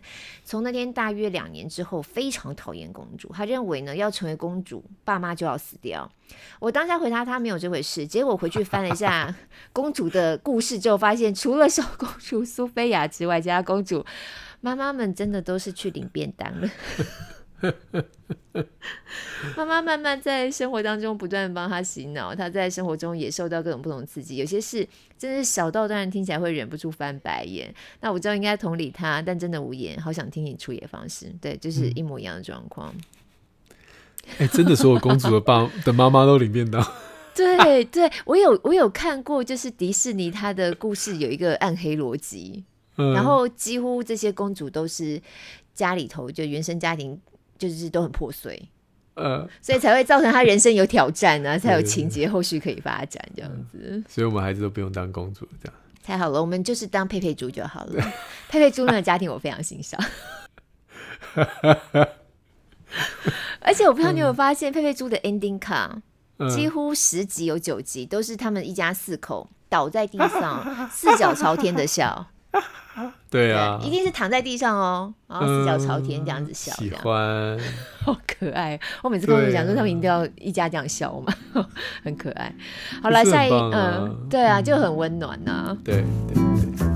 [0.44, 3.30] 从那天大约两年之后，非常讨厌公主。
[3.32, 6.10] 他认为呢，要成为公主，爸妈就要死掉。
[6.58, 8.06] 我当下回答他没有这回事。
[8.06, 9.32] 结果回去翻了一下
[9.72, 14.04] 公主的故事之后，发现除了小公主苏菲亚之外，其他公主
[14.60, 16.68] 妈妈们真的都是去领便当了。
[19.56, 27.72] 妈妈慢慢在生活当中不断帮他洗脑，他在生活中也受到各种不同刺激，有些事真的是小到当然听起来会忍不住翻白眼。
[28.00, 29.98] 那我知道应该同理他，但真的无言。
[29.98, 32.94] 好想听你出演方式，对，就是一模一样的状况。
[34.38, 36.86] 哎、欸，真的，所有公主的爸 的妈妈都领便当。
[37.34, 42.64] 对对，我有我有看过，就是迪士尼它的故事有一个暗黑逻辑，
[42.96, 45.20] 嗯、然后几乎这些公主都是
[45.74, 47.20] 家里头就原生家庭
[47.58, 48.68] 就是都很破碎，
[49.14, 53.78] 呃，所以才会造成她人生有挑战啊， 才有情节后续可以发展这样子。
[53.82, 58.12] 嗯、所以我们孩子都不用当公主，这样太好了，我们就是当佩佩猪就好了。
[58.48, 59.98] 佩佩猪那个家庭我非常欣赏。
[63.60, 66.02] 而且我不知道你有没有发现，佩佩猪的 ending 卡、
[66.36, 72.26] 嗯、几乎十集有九集都是他们一家四口倒在地上，四脚朝天的笑。
[73.28, 77.58] 对啊对，一定是躺在地上哦，然后四脚朝天这样子笑，喜欢，
[78.04, 78.78] 好可爱。
[79.02, 81.34] 我每次跟我讲说，他们一定要一家这样笑嘛，
[82.04, 82.54] 很可爱。
[83.02, 85.76] 好了，啊、下一嗯，对啊，就很温暖呐、啊。
[85.84, 86.93] 对对对。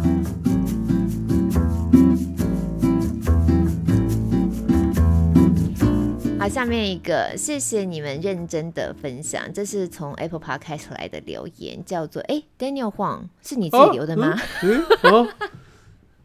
[6.48, 9.52] 好，下面一个，谢谢你们认真的分享。
[9.52, 14.32] 这是从 Apple Podcast 来的留言，叫做“哎，Daniel Huang 是你自己留的吗？”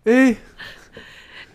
[0.06, 0.38] 哎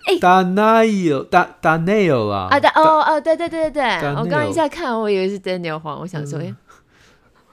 [0.04, 6.38] 哎，Daniel，Daniel 啊，啊，哦哦，对对对对对，我刚刚一下看，我以为是 Daniel Huang，我想说，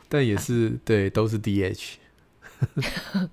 [0.10, 1.94] 但也是对，都是 DH。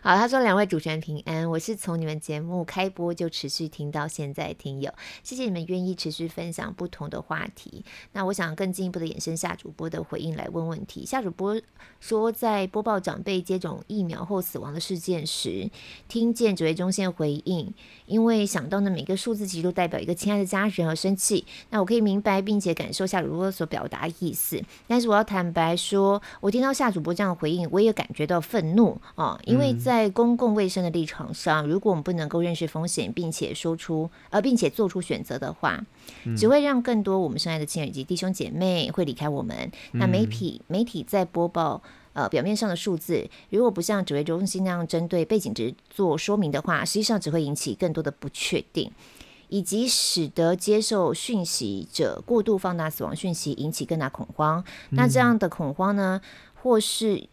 [0.00, 7.84] 好，他说两位主持人平安，我是从你们节目开播就持续听到现在，听友，谢谢你们愿意持续分享不同的话题。
[8.12, 11.04] 那我想更进一步的延伸夏主播的回应来问问题。
[11.04, 11.60] 夏主播
[12.00, 15.68] 说，在播报长辈接种疫苗后死亡的事件时，
[16.06, 17.74] 听见指挥中心的回应，
[18.06, 21.44] 因为想到呢每个数字其实都代表一个亲爱的家人而生气。
[21.70, 29.68] 那我可以明白并且感受夏主播所表达意思，但是我要坦白说，我听到夏主播这样的回应，我也感觉到愤怒啊，因为。
[29.78, 35.80] 在公共卫生的立场上，如果我们不能够认识风险，并且说出呃，并且做出选择的话，
[36.36, 39.56] 只会让更多我们深爱的亲人以及弟兄姐妹会离开我们。
[39.92, 41.80] 嗯、那媒体媒体在播报
[42.12, 48.90] 呃表面上的数字，如果不像指挥中心那样针对背景值做说明的话，实际上只会引起更多的不确定，
[49.48, 54.64] 以及使得接受讯息者过度放大死亡讯息，引起更大恐慌。
[54.90, 56.20] 那这样的恐慌呢，
[56.62, 57.28] 或是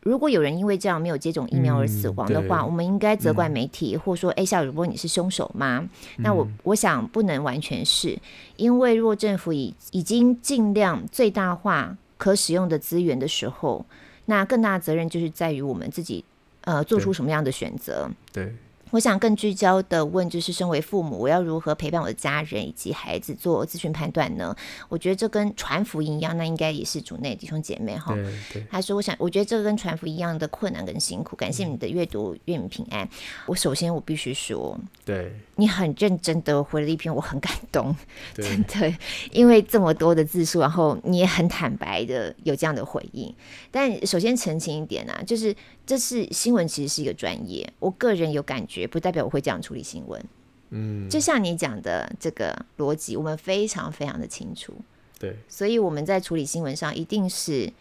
[0.00, 8.18] 如果有人因为这样没有接种疫苗而死亡的话，嗯、我们应该责怪媒体，嗯、或说：“哎，夏主播，你是凶手吗？”嗯、那我我想不能完全是，
[8.56, 13.84] 因为若政府已已经尽量最大化可使用的资源的时候，
[14.26, 16.24] 那更大的责任就是在于我们自己，
[16.62, 18.08] 呃，做出什么样的选择。
[18.32, 18.54] 对，
[18.90, 24.54] 我想更聚焦的问，就是身为父母，我要如何陪伴我的家人以及孩子做咨询判断呢？
[24.88, 28.16] 我觉得这跟传福音一样，那应该也是主内弟兄姐妹哈。
[28.70, 31.36] 他说：“我想，我觉得这个跟传福音一样的困难跟辛苦。
[31.36, 33.04] 感谢你的阅读，愿你平安。
[33.04, 33.08] 嗯”
[33.46, 37.94] 我首先我必须说，对你很认真的回了一篇，我很感动，
[38.34, 38.94] 真的，
[39.32, 43.34] 因为这么多的字数，然后你也很坦白的有这样的回应。
[43.70, 45.54] 但首先澄清一点啊，就是
[45.88, 48.86] 这是新闻，其实是一个专业，我个人有感觉。
[48.86, 50.22] 不代表我会这样处理新闻，
[50.68, 54.74] 嗯，就像你讲的这个逻辑，我们非常非常的清楚，
[55.18, 57.72] 对，所以我们在处理新闻上，一定是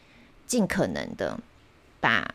[0.45, 1.37] 尽可能的
[1.99, 2.25] 把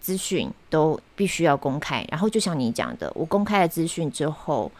[0.00, 2.06] 资讯都必须要公开。
[2.08, 4.70] 然后就像你讲的，我公开了资讯之后，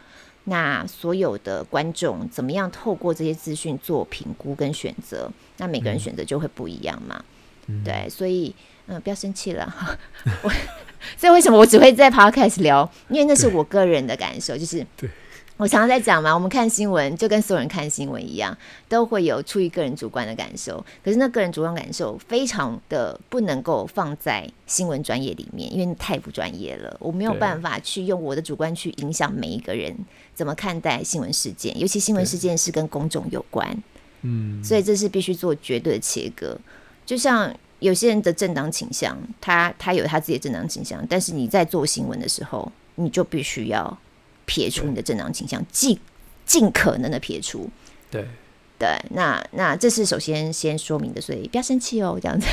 [0.45, 5.29] 那所有的观众怎么样透过这些资讯做评估跟选择？
[5.57, 7.21] 那每个人选择就会不一样嘛，
[7.65, 8.55] 嗯、对，所以
[8.87, 9.75] 嗯，不要生气了，
[10.43, 10.51] 我。
[11.15, 12.89] 所以为什么我只会在 Podcast 聊？
[13.07, 14.85] 因为那是我个人的感受，就是
[15.55, 18.55] 我常常在讲嘛，我们看新闻就跟所有人看新闻一样，
[18.89, 20.83] 都会有出于个人主观的感受。
[21.05, 26.97] 可是那个人主观感受非常的不能够放在新闻专业里面，因为太不专业了。
[26.99, 29.95] 我没有办法去用我的主观去影响每一个人
[30.35, 33.65] 怎么看待新闻事件，尤其新闻事件是跟公众有关。
[34.23, 36.57] 嗯，所以这是必须做绝对的切割，
[37.05, 37.55] 就像。
[37.79, 43.97] 有些人的政党倾向，他他有他自己的政党倾向，但是你在做新闻的时候，你就必须要
[44.45, 45.99] 撇除你的政党倾向，尽
[46.45, 47.69] 尽可能的撇除。
[48.09, 48.25] 对
[48.79, 52.47] 对，那那这是首先先说明的，所以不要生气哦，这样子。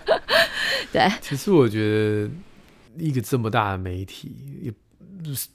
[0.92, 2.30] 对，其实我觉得
[2.98, 4.72] 一个这么大的媒体，也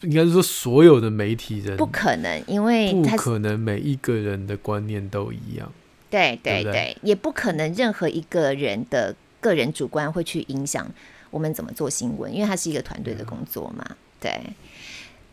[0.02, 5.72] 应该是说所有的媒体人不可能，因为不可能每一个人的观念都一样。
[6.16, 10.90] 对对对，也不可能任何一个人的个人主观会去影响
[11.30, 13.86] 我们怎么做新闻，因为它是一个团队的工作嘛。
[13.90, 14.42] 嗯、对，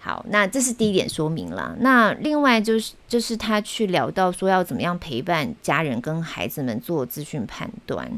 [0.01, 1.77] 好，那这是第一点说明了。
[1.81, 8.11] 那另外就是就是他去聊到说要怎么样陪伴家人跟孩子们做资讯判断，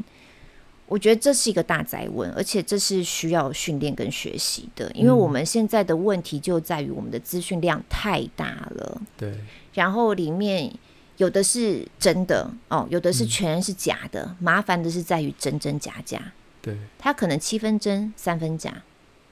[0.87, 9.01] 我觉得这是一个大哉问，而且这是需要训练跟学习的，因为我们现在的问题就在于我们的资讯量太大了。
[9.15, 9.33] 对，
[9.73, 10.73] 然后里面。
[11.17, 14.23] 有的是真的哦，有的是全是假的。
[14.23, 16.21] 嗯、麻烦的是在于真真假假，
[16.61, 18.83] 对，它可能七分真三分假，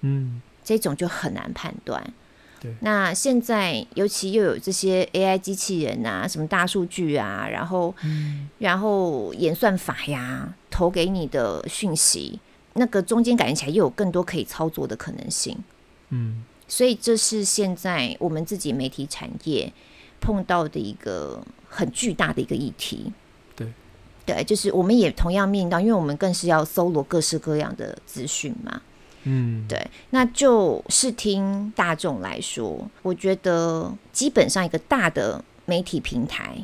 [0.01, 2.13] 嗯，这种就很难判断。
[2.61, 12.39] 对，那现在尤其又有这些 AI 机器人啊，什么大数据啊，然后，嗯、然后演算法呀，投给你的讯息，
[12.75, 15.57] 那个中间感觉起来又有更多可以操作的可能性，
[16.11, 19.73] 嗯，所以这是现在我们自己媒体产业
[20.23, 21.43] 碰到的一个。
[21.75, 23.11] 很巨大的一个议题，
[23.55, 23.67] 对，
[24.27, 28.79] 对，就是我们也同样面临到，因为我们更是要搜罗各式各样的资讯嘛，
[29.23, 36.63] 嗯，对，那就视听大众来说，我觉得基本上一个大的媒体平台，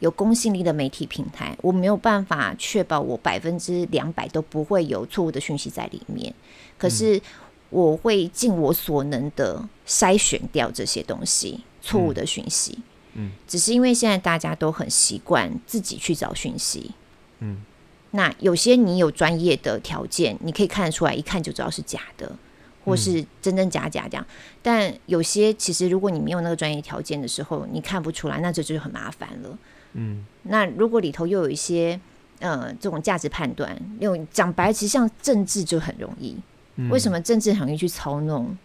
[0.00, 6.34] 有公信力的媒体平台，我没有办法确保我百分之两百都不会有错误的讯息在里面，
[6.76, 7.22] 可是
[7.70, 12.72] 我会尽我所能的筛选掉这些东西，错误的讯息。
[12.78, 12.82] 嗯
[13.16, 16.90] 嗯，只是因为现在大家都很习惯自己去找讯息，
[17.38, 17.62] 嗯，
[18.10, 22.36] 那有些你有专业的条件，你可以看得出来，一看就知道是假的，
[22.84, 24.26] 或是真真假假这样。
[24.28, 29.58] 嗯、但有些其实如果你没有那个专业条件的时候，你看不出来，那这就很麻烦了。
[29.92, 32.00] 嗯，那如果里头又有一些
[32.40, 36.36] 呃这种价值判断，用讲白，其实像政治就很容易。
[36.74, 38.58] 嗯、为什么政治很容易去操弄？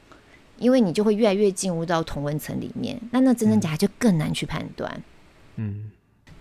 [0.60, 5.02] 因为你就会越来越进入到同温层里面，那那真真假假就更难去判断。
[5.56, 5.90] 嗯，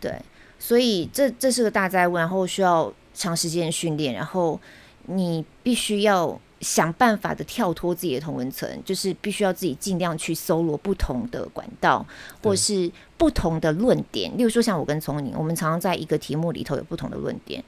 [0.01, 0.21] 对，
[0.59, 4.61] 所以这这是个大灾问，然后需要长时间训练，然后
[5.07, 12.07] 你必须要想办法的跳脱自己的同温层，就是必须要自己尽量去搜罗不同的管道，
[12.43, 14.31] 或是不同的论点。
[14.37, 17.63] 例如说，像我跟聪宁，我们常常在一个题目里头有不同的论点。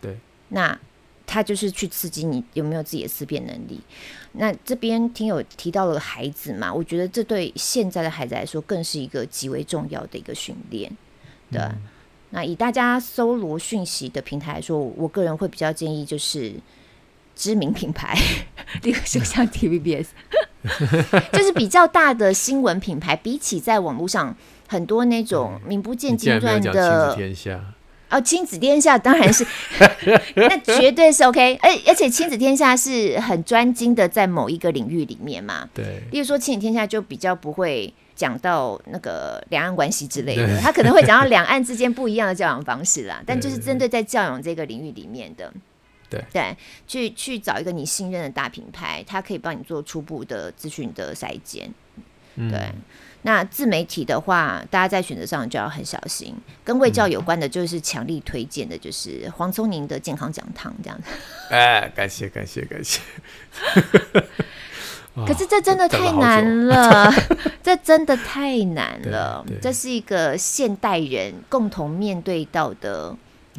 [0.00, 0.16] 对，
[0.48, 0.78] 那。
[1.28, 3.78] 他就是去刺激你有没有自己的思辨能力。
[4.32, 10.90] 那这边听友提到了孩子嘛，我觉得这对现在的孩子来说更是一个极为重要的一个训练。
[11.50, 11.82] 对，嗯、
[12.30, 16.54] 那以大家搜罗讯息的平台来说，我个人会比较建议就是
[17.36, 18.16] 知名品牌，
[18.82, 20.06] 例如说像 TVBS，
[21.32, 24.36] 就是比较大的新闻品牌，比起在网络上
[24.66, 27.16] 很多那种名不见经传的。
[28.10, 29.46] 哦，亲子天下当然是，
[30.34, 35.68] 那绝对是 OK，而而且亲子天下是很专精的在某一个领域里面嘛。
[35.74, 43.22] 对，例如说亲子天下就比较不会讲到那个两岸关系之类的，他可能会讲到两岸之间不一样的教养方式啦。
[43.26, 45.52] 但就是针对在教养这个领域里面的，
[46.08, 51.70] 对对，去去找一个你信任的大品牌，它可以帮你做初步的资讯的筛检。
[52.36, 52.74] 对，嗯、
[53.22, 56.34] 那自媒体的话，大家在选择上就要很小心。
[56.64, 61.10] 跟卫教有关的，就是强力推荐的，就是黄瑽宁的健康讲堂这样子。
[61.50, 63.00] 哎，感谢感谢感谢。
[65.26, 67.12] 可是这真的太难了，
[67.60, 69.44] 这真的太难了。
[69.60, 73.16] 这是一个现代人共同面对到的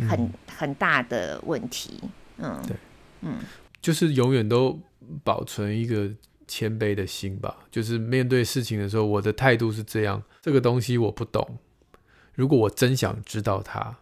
[0.08, 2.00] 很、嗯、很大的问题。
[2.38, 2.78] 嗯，对，
[3.24, 3.40] 嗯，
[3.82, 4.80] 就是永远都
[5.26, 6.10] 保存一个
[6.50, 7.56] 谦卑的心吧。
[7.72, 11.60] 就是面对事情的时候，我的态度是这样：这个东西我不懂，
[12.34, 14.00] 如果我真想知道它。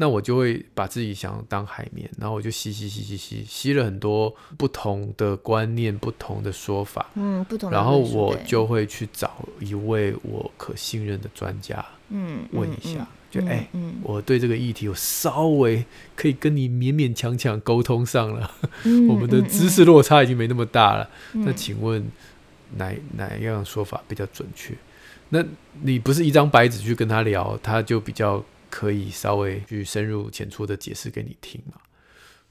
[0.00, 7.76] 那我就会把自己想当海绵，然后我就吸吸吸吸吸吸了很多不同的观念、不同的说法，嗯，不同的。
[7.76, 15.84] 然后我就会去找一位我可信任的专家，嗯，问一下，嗯、就哎，嗯、我对这个议题有稍微
[16.14, 18.48] 可以跟你勉勉强强沟通上了，
[18.86, 21.10] 嗯、我们的知识落差已经没那么大了。
[21.32, 22.08] 嗯、那请问
[22.76, 24.74] 哪哪一样说法比较准确？
[25.30, 25.44] 那
[25.82, 28.44] 你不是一张白纸去跟他聊，他就比较。
[28.70, 31.80] 可以稍微去深入浅出的解释给你听嘛？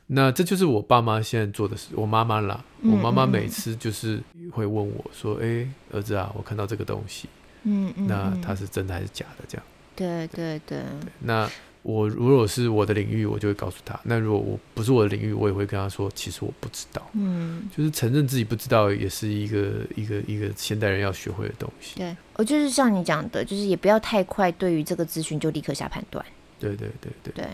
[0.08, 1.90] 那这就是我爸妈现在做的事。
[1.94, 7.28] 我妈妈啦，嗯、我妈妈每次就是会问我说：“哎、嗯欸，儿子啊，我看到这个东西，
[7.64, 9.66] 嗯，嗯，那它是真的还是假的？”这样。
[9.96, 10.80] 对对对。
[10.80, 10.86] 对
[11.20, 11.50] 那。
[11.88, 17.02] 我如果是我的领域，我就会告诉他；那如果我不是我的领域，我也会跟他说，其实我不知道。
[17.14, 21.96] 嗯，就是承认自己不知道，也是一个一个一个现代人要学会的东西。
[21.96, 26.26] 对，我就是像你讲的，就是也不要太快对于这个资讯就立刻下判断。
[26.60, 27.46] 对对对对对，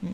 [0.00, 0.12] 嗯。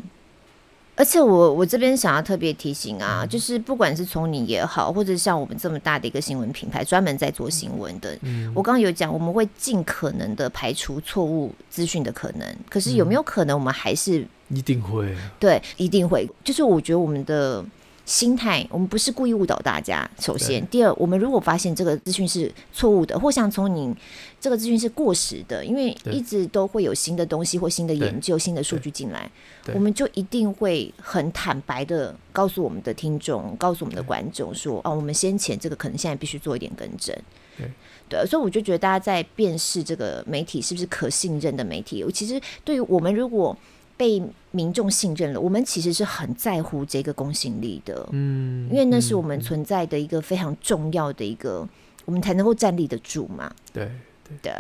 [0.95, 12.47] 而且我我这边想要特别提醒啊，嗯、就是不管是从你也好，或者像我们这么大的一个新闻品牌，专门在做新闻的，嗯、我刚刚有讲，我们会尽可能的排除错误资讯的可能。
[12.69, 15.17] 可是有没有可能，我们还是、嗯、一定会？
[15.39, 16.29] 对，一定会。
[16.45, 17.65] 就是我觉得我们的。
[18.13, 20.07] 心态，我们不是故意误导大家。
[20.21, 23.91] 首先，第二，我们如果发现这个资讯是错误的，或像从你
[24.39, 29.31] 这个资讯是过时的，因为一直都会有新的东西或新的研究、新的数据进来，
[29.73, 37.17] 我们就一定会很坦白的告诉我们的听众、告诉我们的观众说：“对哦，我们先前这个可能现在必须做一点更正。
[37.57, 37.67] 对”
[38.11, 43.57] 对，所以我就觉得大家在辨识这个媒体是不是可信任的媒体，其实对于我们如果。
[43.97, 51.69] 被民众信任了，我们其实是很在乎这个公信力的，嗯，因为那是我们存在的一个非常重要的一个，嗯、
[52.07, 53.55] 我们才能够站立得住嘛。
[53.73, 53.91] 对
[54.25, 54.53] 对对，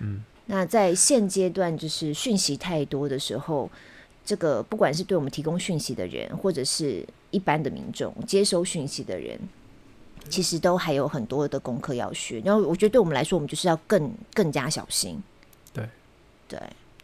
[0.00, 0.22] 嗯。
[0.46, 3.70] 那在现阶段，就是讯息太多的时候，
[4.24, 9.38] 这个不管是对我们提供讯息的人，或者是一般的民众接收讯息的人，
[10.30, 12.40] 其实都还有很多的功课要学。
[12.42, 15.22] 然后，我觉得对我们来说，我们就是要更更加小心。
[15.74, 15.86] 对
[16.48, 16.58] 对。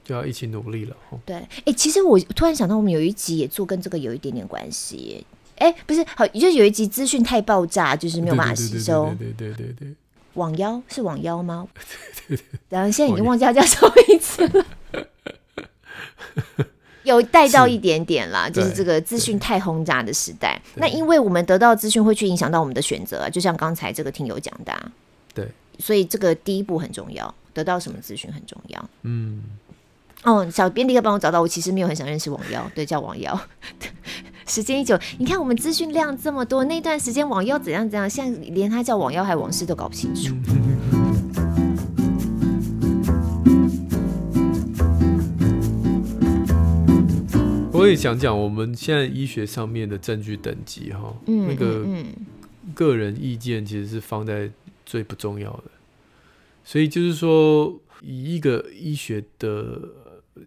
[0.05, 0.97] 就要一起努力了。
[1.25, 5.25] 对，哎、欸，其实我突然想到，我们有一集也做跟这个有一点点关系。
[5.57, 9.07] 哎、欸，不是，好，就是有一集资讯太爆炸，就是没有办法吸收。
[9.19, 9.95] 对对对对对。
[10.35, 11.67] 网妖是网妖吗？
[12.27, 12.61] 对对对。
[12.69, 14.67] 然后现在已经忘记他叫什么名字了。
[17.05, 20.61] 有带到一点点啦，是就是这个资讯太轰炸的时代。
[20.75, 24.93] 那因为我们得到资讯会去影响到我们的选择啊，就像刚才这个听友讲的、啊。
[25.33, 25.49] 对。
[25.79, 28.90] 所以这个第一步很重要，得到什么资讯很重要。
[29.03, 29.40] 嗯。
[30.22, 31.42] 哦，小编立刻帮我找到。
[31.42, 33.38] 我其实没有很想认识网妖， 对，叫网妖。
[34.46, 40.35] 时间一久，你看我们资讯量这么多，那段时间网妖怎样怎样，现在连他叫网妖还网师都搞不清楚。
[47.72, 51.87] 我也想讲，我们现在医学上面的证据等级哈，嗯、那个
[52.74, 54.50] 个人意见其实是放在
[54.85, 55.64] 最不重要的，
[56.64, 59.81] 所以就是说，以一个医学的。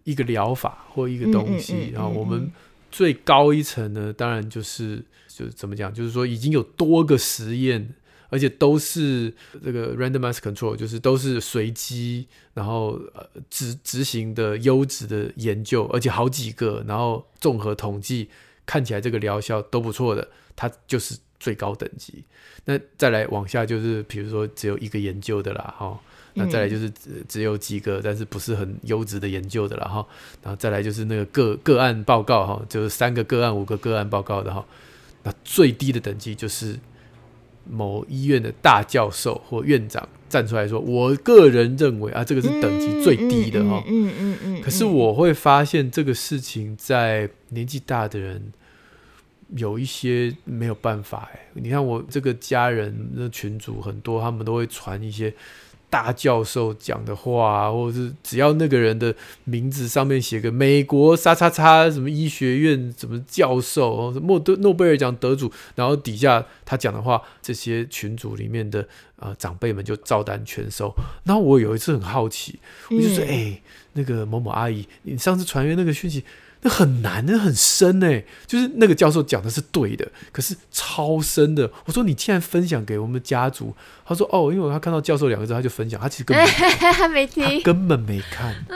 [0.04, 2.50] 一个疗法或一个东西，嗯嗯嗯嗯、然后我们
[2.90, 7.94] 最高一层呢，当然就是就是怎么讲，就是说已经有多个实验，
[8.28, 9.32] 而且都是
[9.64, 18.28] 这个 randomized control，就是都是随机，然后呃执执行的优质的研究，而且好几个，然后综合统计
[18.66, 22.24] 看起来这个疗效都不错的，它就是最高等级。
[22.64, 25.98] 那再来往下就是，比如说只有一个研究的啦，哈。
[26.38, 30.06] 那再来就是只只有几个，但是不是很优质的研究的了哈。
[30.40, 34.64] 然后再来就是那个个个案报告哈，就是三个个案、五个个案报告的哈。
[35.24, 36.78] 那最低的等级就是
[37.68, 44.62] 某医院的大教授或院长站出来说：“我个人认为啊，这个是等级最低的哈。”嗯嗯嗯。
[44.62, 48.52] 可是我会发现这个事情在年纪大的人
[49.56, 51.40] 有一些没有办法哎。
[51.54, 55.34] 你看我这个家人的群组很多，他们都会传一些。
[55.90, 59.14] 大教授讲的话，或者是只要那个人的
[59.44, 68.86] 名字上面写个美国叉叉叉什么医学院什么教授，什么诺诺贝尔奖得主，然后底下他讲的话，这些群组里面的
[69.16, 70.92] 呃长辈们就照单全收。
[71.24, 72.58] 然后我有一次很好奇，
[72.90, 73.62] 我就说：“哎、嗯欸，
[73.94, 76.24] 那个某某阿姨，你上次传阅那个讯息。”
[76.62, 81.70] 那很难，那很深哎，就是那个教授讲的是对的，可是超深的。
[81.86, 86.48] 我说你既然分享给我们家族，他说哦，因为他看到教授两个字，他就分享，他其实根本
[87.10, 88.54] 没， 没听，他根本没看。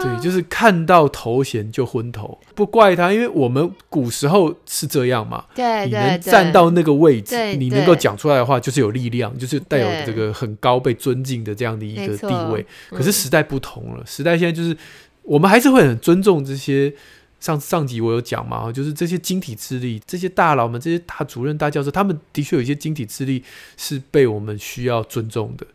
[0.00, 5.44] 对，就是看到头衔就昏头，不怪他，因为我们古时候是这样嘛。
[5.54, 12.64] 对，你能站到那个位置，你能够讲出来的话，就是有力量，就是带有这个很高被尊敬的这样的一个地位。
[12.90, 14.74] 可是时代不同了，时代现在就是。
[15.28, 16.94] 我们还是会很尊重这些，
[17.38, 23.44] 上上集我有讲嘛，就是这些晶体智力，这些大佬们，这些大主任、大教授，他们的确有一些晶体智力
[23.76, 25.66] 是被我们需要尊重的。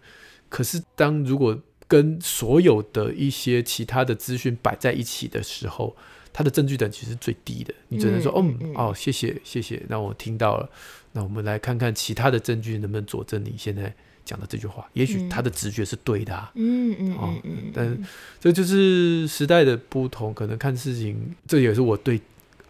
[0.50, 5.96] 可是，当如果跟所有的一些其他的资讯摆在一起的时候，
[6.34, 7.72] 它的证据等级是最低的。
[7.90, 10.68] 你只能说，嗯，嗯，哦，谢谢，谢谢，那我听到了。
[11.12, 13.94] 那我们来看看其他的证据能不能佐证你现在。
[14.26, 17.98] 讲的这句话，也许他的直觉是对的，啊，嗯嗯嗯嗯，但是
[18.40, 22.20] 这就是时代的不同，可能看事情，这也是我对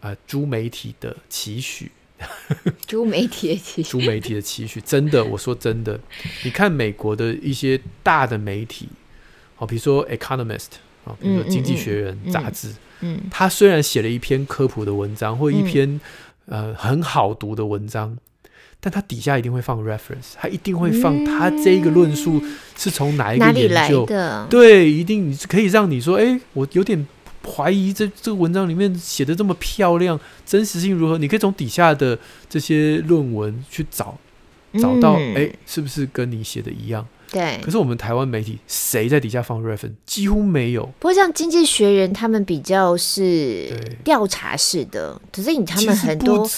[0.00, 1.90] 啊诸、呃、媒体的期许，
[2.86, 5.98] 诸媒体的期许，诸媒体的期许，真的，我说真的，
[6.44, 8.88] 你看美国的一些大的媒体，
[9.54, 10.58] 好，比如说《Economist》
[11.08, 15.88] 啊，比如说《经济学人》杂志，嗯，他虽然写了一篇科普的文章，或一篇、
[16.46, 18.16] 嗯、呃很好读的文章。
[18.84, 22.38] 但它底下一定会放 reference，它一定会放它这个论述
[22.76, 24.46] 是从哪一个研究的？
[24.50, 27.06] 对，一定你可以让你说，哎，我有点
[27.56, 31.16] 怀疑这这个文章里面写的这么漂亮，真实性如何？
[31.16, 34.18] 你可以从底下的这些论文去找，
[34.78, 37.06] 找到，哎，是不是跟你写的一样？
[37.34, 37.60] 对。
[37.62, 39.92] 可是我们台湾媒体谁在底下放 reference？
[40.06, 40.84] 几乎没有。
[40.98, 43.68] 不过像《经济学人》他们比较是
[44.02, 46.48] 调查式的，可是你他们很多，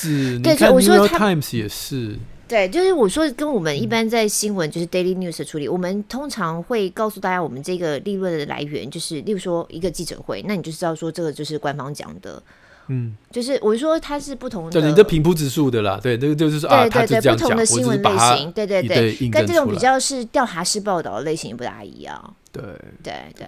[0.42, 2.16] 对，所以我说 Times 也是。
[2.46, 12.40] 对，就是我说跟我们一般在新闻就是 daily news 的处理，嗯、我们通常会告诉大家我们这个利润的来源，就是例如说一个记者会，那你就知道说这个就是官方讲的。
[12.88, 22.62] 嗯，就是我说它是不同的，对，你的平铺直述的啦，对，那个就是说啊，对对对，不同的新闻类型，对对对，跟这种比较是调查式报道的类型不大一样，对。
[23.02, 23.46] 对对，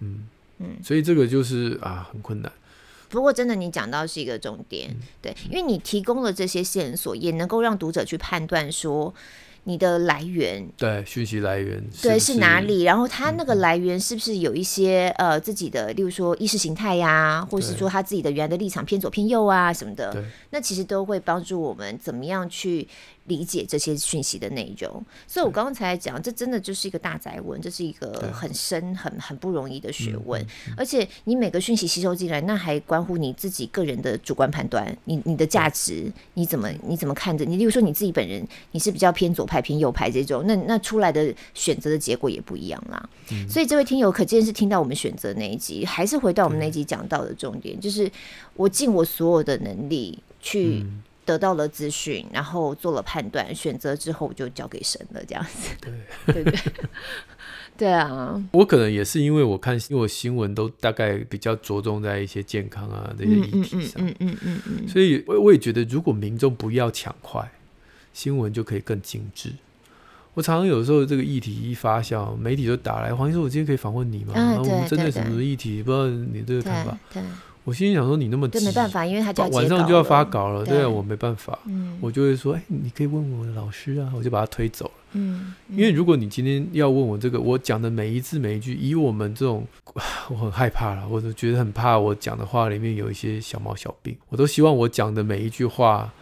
[0.00, 0.26] 嗯。
[0.58, 2.50] 嗯，所以这个就是啊很困难。
[3.08, 9.14] 不过真的你讲到是一个重点，嗯、对，因为你提供了这些线索，也能够让读者去判断说。
[9.68, 12.84] 你的来源，对，讯息来源对，是哪里？
[12.84, 20.12] 然后他那个来源是不是有一些、嗯、呃自己的，例如说意识形态呀、啊，或是说他自己的原来的立场偏左偏右啊什么的？
[20.12, 22.86] 对，那其实都会帮助我们怎么样去。
[23.26, 30.40] 理解这些讯息的内容，所以我刚才讲，这真的就是一个大宅问，这是一个很深、很很不容易的学问。
[30.76, 37.44] 而且你每个讯息吸收进来，那还关乎你自己个人的主观判断，你你的价值，你怎么你怎么看着？
[37.44, 43.08] 你例如说你自己本人，你是比较偏左派、偏右派这种，那那出来的选择的结果也不一样啦。
[43.48, 48.10] 所以这位听友可见是听到我们选择那一集，还是回到我们那一集讲到的重点，就是
[48.54, 50.84] 我尽我所有的能力去。
[51.26, 55.74] 得到了资讯，然后做了判断，选择之后就交给神了，这样子。
[55.80, 55.92] 对
[56.32, 56.60] 对对，
[57.76, 58.40] 对啊。
[58.52, 67.50] 我可能也是因为我看，因为我新闻都大概比较着重在一些健康啊这些议题上，嗯嗯嗯嗯，嗯，嗯，嗯，所以我我也觉得，如果民众不要抢快，
[68.16, 69.52] 新闻就可以更精致。
[70.32, 74.32] 我常常有时候这个议题一发酵，媒体就打来，黄医生，我今天可以访问你吗？
[74.34, 75.82] 啊，我们针对什么议题？
[75.82, 76.98] 不知道你这个看法。
[77.12, 77.20] 对。
[77.20, 77.28] 对
[77.64, 89.66] 我心里想说，你那么急，没办法，因为他晚上就要发稿了，对啊，我没办法，嗯，我就会说，哎，你可以问我的老师啊，我就把他推走了，嗯，因为如果你今天要问我这个，我讲的每一字每一句，以我们这种，
[90.28, 96.12] 我很害怕了，我都觉得很怕，我讲的话里面有一些小毛小病，我都希望我讲的每一句话，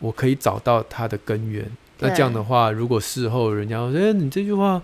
[0.00, 1.64] 我可以找到它的根源。
[2.00, 4.82] 那这样的话，如果事后人家说，哎，你这句话。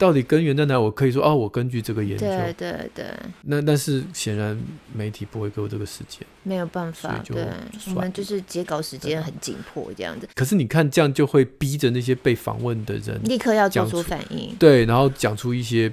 [0.00, 0.80] 到底根源在哪？
[0.80, 2.26] 我可以说哦，我根据这个研究。
[2.26, 3.04] 对对对。
[3.42, 4.58] 那但是显然
[4.94, 7.22] 媒体不会给我这个时间，没有办法。
[7.26, 7.46] 对，
[7.88, 10.26] 我们就是截稿时间很紧迫这样子。
[10.34, 14.56] 可是你看，这样就会逼着那些被访问的人立刻要做出反应。
[14.58, 15.92] 对，然后讲出一些，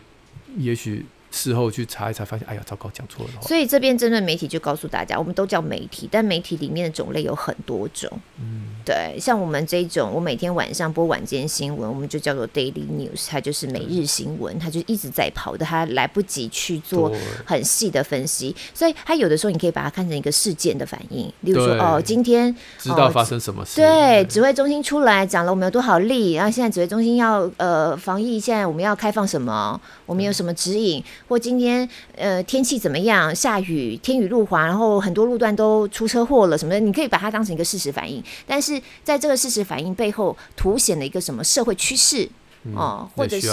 [0.56, 1.06] 也许
[1.38, 3.32] 事后去查一查，发现哎呀，糟糕，讲错了。
[3.42, 8.10] 所以这边针对媒体就告诉大家，我们都叫媒体，但媒体里面的种类有很多种。
[8.40, 8.64] 嗯。
[8.88, 17.12] 对，像我们这种，我每天晚上播晚间新闻，我们就叫做 daily news，它就是每日新闻，它就一直在跑的，它来不及去做
[17.46, 38.82] 很细的分析，所以它有的时候你可以把它看成一个事件的反应，例如说哦，今天知道发生什么事，哦、对，指挥中心出来讲了我们有多少例，然后现在指挥中心要呃防疫，现在我们要开放什么，我们有什么指引，或今天呃天气怎么样，下雨，天雨路滑，然后很多路段都出车祸了什么的，你可以把它当成一个事实反应，但是。
[39.04, 42.28] 在这个事实反应背后，凸显了一个什么社会趋势
[42.76, 43.48] 哦，或者是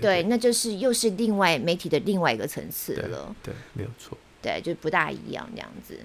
[0.00, 3.34] 对，那就是又是另外媒体的另外一个层次了。
[3.42, 4.16] 对，对，没有错。
[4.40, 5.98] 对，就不大一样这样子。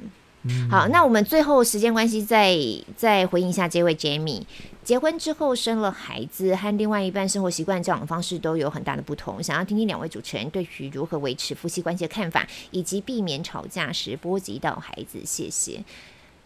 [0.47, 2.57] 嗯、好，那我们最后时间关系，再
[2.95, 4.43] 再回应一下这位 Jamie。
[4.83, 9.41] 结婚之后生了孩子，和另外一半生活习惯、交往方式都有很大的不同。
[9.41, 15.19] 想要听听两位主持人对于如何维持夫妻关系的看法，以及避免吵架时波及到孩子。
[15.25, 15.83] 谢谢。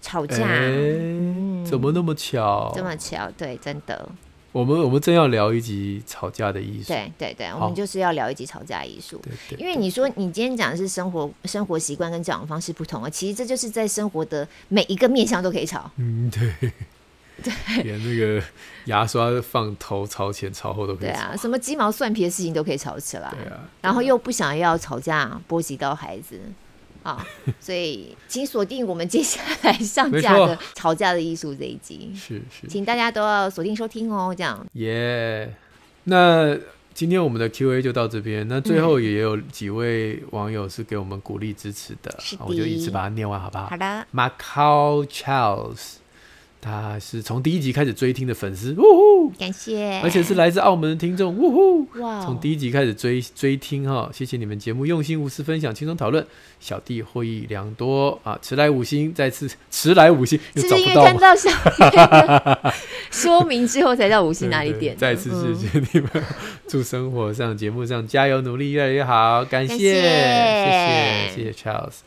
[0.01, 2.71] 吵架、欸嗯，怎么那么巧？
[2.73, 4.07] 这么巧，对，真的。
[4.51, 9.21] 我们我们正要聊一集吵架的艺术，对对对，我们就是要聊一集吵架艺术。
[9.57, 15.91] 因为你说你今天讲的是生活生活习惯跟交往方式不同啊，其实这就是在生活的每一个面向都可以吵。
[15.97, 16.53] 嗯，对
[17.43, 18.43] 对，连那个
[18.85, 21.13] 牙刷放头朝前朝后都可以吵。
[21.13, 23.31] 对啊，什么鸡毛蒜皮的事情都可以吵起来。
[23.31, 26.39] 对啊，然后又不想要吵架波及到孩子。
[27.03, 27.25] 啊，
[27.59, 34.65] 所以请锁定我们接下来上架的吵架的艺术这一集，是是，请大家都要锁定收听哦，这样。
[34.73, 35.55] 耶、yeah，
[36.05, 36.57] 那
[36.93, 43.67] 今天我们的 Q&A 就到这边，那最后也有几位网友是给我们鼓励支持的，的，我就一次把它念完，好不好？
[43.67, 44.05] 好的。
[44.13, 45.98] Macau Charles。
[46.61, 56.25] 他是从第一集开始追听的粉丝，呜呼，感谢，而且是来自澳门的听众，呜呼，哇，从第一集开始追追听哈，谢谢你们节目用心无私分享，轻松讨论，
[56.59, 62.69] 小弟获益良多啊，迟来五星，再次 迟来五星，又找不到，看到小弟
[63.09, 66.09] 说明之后才到五星哪里点，再次谢谢你们，
[66.67, 71.99] 祝生活上节目上加油努力越来越好，感谢，谢谢，谢谢 Charles。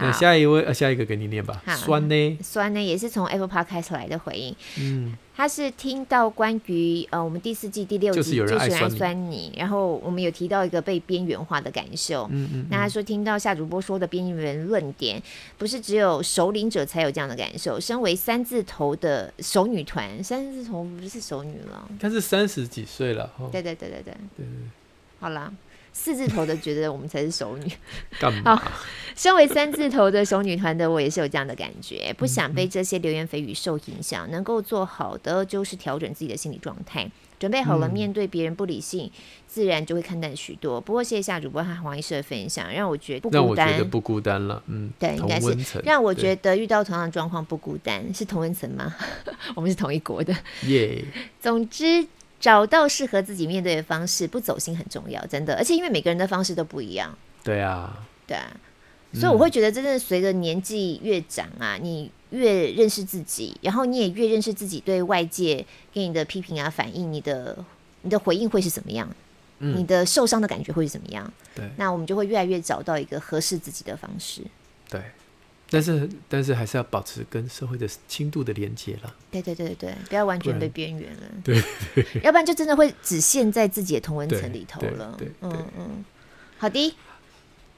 [0.00, 1.62] 那下一位，呃，下一个给你念吧。
[1.76, 2.38] 酸呢？
[2.42, 2.82] 酸呢？
[2.82, 4.56] 也是从 Apple Podcast 来的回应。
[4.78, 12.26] 嗯，他是听到关于呃，我们第四季第六集就是有人爱酸你，然后我们有提到一个被边缘化的感受。
[12.30, 12.66] 嗯嗯。
[12.70, 15.22] 那他说听到夏主播说的边缘论点，
[15.58, 17.78] 不是只有首领者才有这样的感受。
[17.78, 23.30] 身为三字头的熟女团，三字头不是熟女了，她是三十几岁了。
[23.52, 24.14] 对对对对对。
[24.36, 24.46] 对对。
[25.18, 25.52] 好啦。
[25.92, 27.70] 四字头的觉得我们才是熟女，
[28.18, 28.56] 干嘛？
[28.56, 28.72] 好，
[29.14, 39.10] 身为三字头的熟女团的我也是有这样的感觉，不想被这些流言蜚语受影响，能够做好的就是调整自己的心理状态，准备好了面对别人不理性，
[39.46, 40.80] 自然就会看淡许多。
[40.80, 44.62] 不过谢谢夏主播和黄医师的分享，让我觉得不孤单，让我觉得不孤单了。
[44.68, 48.94] 嗯，对，应该是让我觉得遇到同样的状况不孤单，是同温层吗？
[49.54, 50.34] 我们是同一国的，
[50.66, 51.04] 耶、
[51.40, 52.06] 总之。
[52.40, 55.54] 找到适合自己面对的方式，不走心很重要，真的。
[55.56, 57.14] 而且因为每个人的方式都不一样。
[57.44, 58.50] 对啊，对啊，
[59.12, 67.56] 所以我会觉得，真的随着年纪越长啊，嗯，你越认识自己，然后你也越认识自己对外界给你的批评啊、反应，你的
[68.02, 69.08] 你的回应会是怎么样？
[69.58, 71.30] 嗯，你的受伤的感觉会是怎么样？
[71.54, 74.42] 对，那我们就会越来越找到一个合适自己的方式。
[74.88, 75.00] 对。
[75.70, 79.14] 但是，但是还是要保持跟社会的轻度的连接了。
[79.30, 81.22] 对对对对，不要完全被边缘了。
[81.44, 81.62] 对，
[81.94, 85.14] 对，要不然就真的会只陷在自己的同文层里头了。
[85.16, 86.04] 对，对，对，嗯嗯，
[86.58, 86.96] 好的。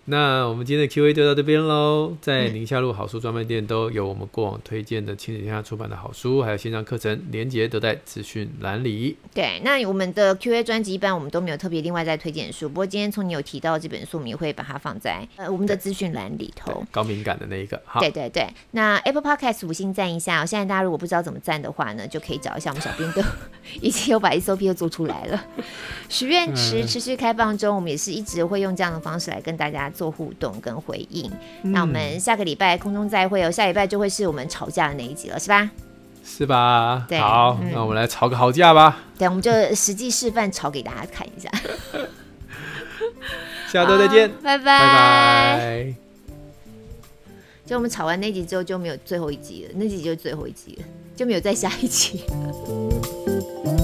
[0.07, 2.13] 那我们今天的 Q&A 就到这边喽。
[2.21, 9.17] 在宁夏路好书专卖店都有我们过往推荐的亲子天下出版的好书，还有线上课程，连接都在资讯栏里。
[9.33, 16.85] 对，那我们的 Q&A 专辑一般我们都没有特别另外再推荐书，不过今天从你有提到这本书，我们也会把它放在呃我们的资讯栏里头。
[16.91, 17.81] 高敏感的那一个。
[17.85, 18.01] 好。
[18.01, 18.45] 对对对。
[18.73, 23.23] 那 Apple Podcast 五星赞一下，现在大家如果不知道怎么赞的话呢，就可以找一下我们小编哥，
[23.81, 25.45] 已经有把 SOP 都做出来了。
[26.09, 29.92] 许愿池持续开放中，我们也是一直会用这样的方式来跟大家。
[29.93, 31.31] 做互动跟回应，
[31.63, 33.51] 嗯，那我们下个礼拜空中再会哦。
[33.51, 35.71] 下礼拜就会是我们吵架的那一集了，是吧？
[36.25, 37.05] 是吧？
[37.09, 39.03] 对，好，嗯，那我们来吵个好架吧。
[39.19, 41.51] 对，我们就实际示范吵给大家看一下。
[43.71, 45.95] 下周再见，拜拜，拜拜。
[47.65, 50.85] 就我们吵完那集之后就没有最后一集了，那集就是最后一集了，
[51.17, 53.82] 就没有再下一集了。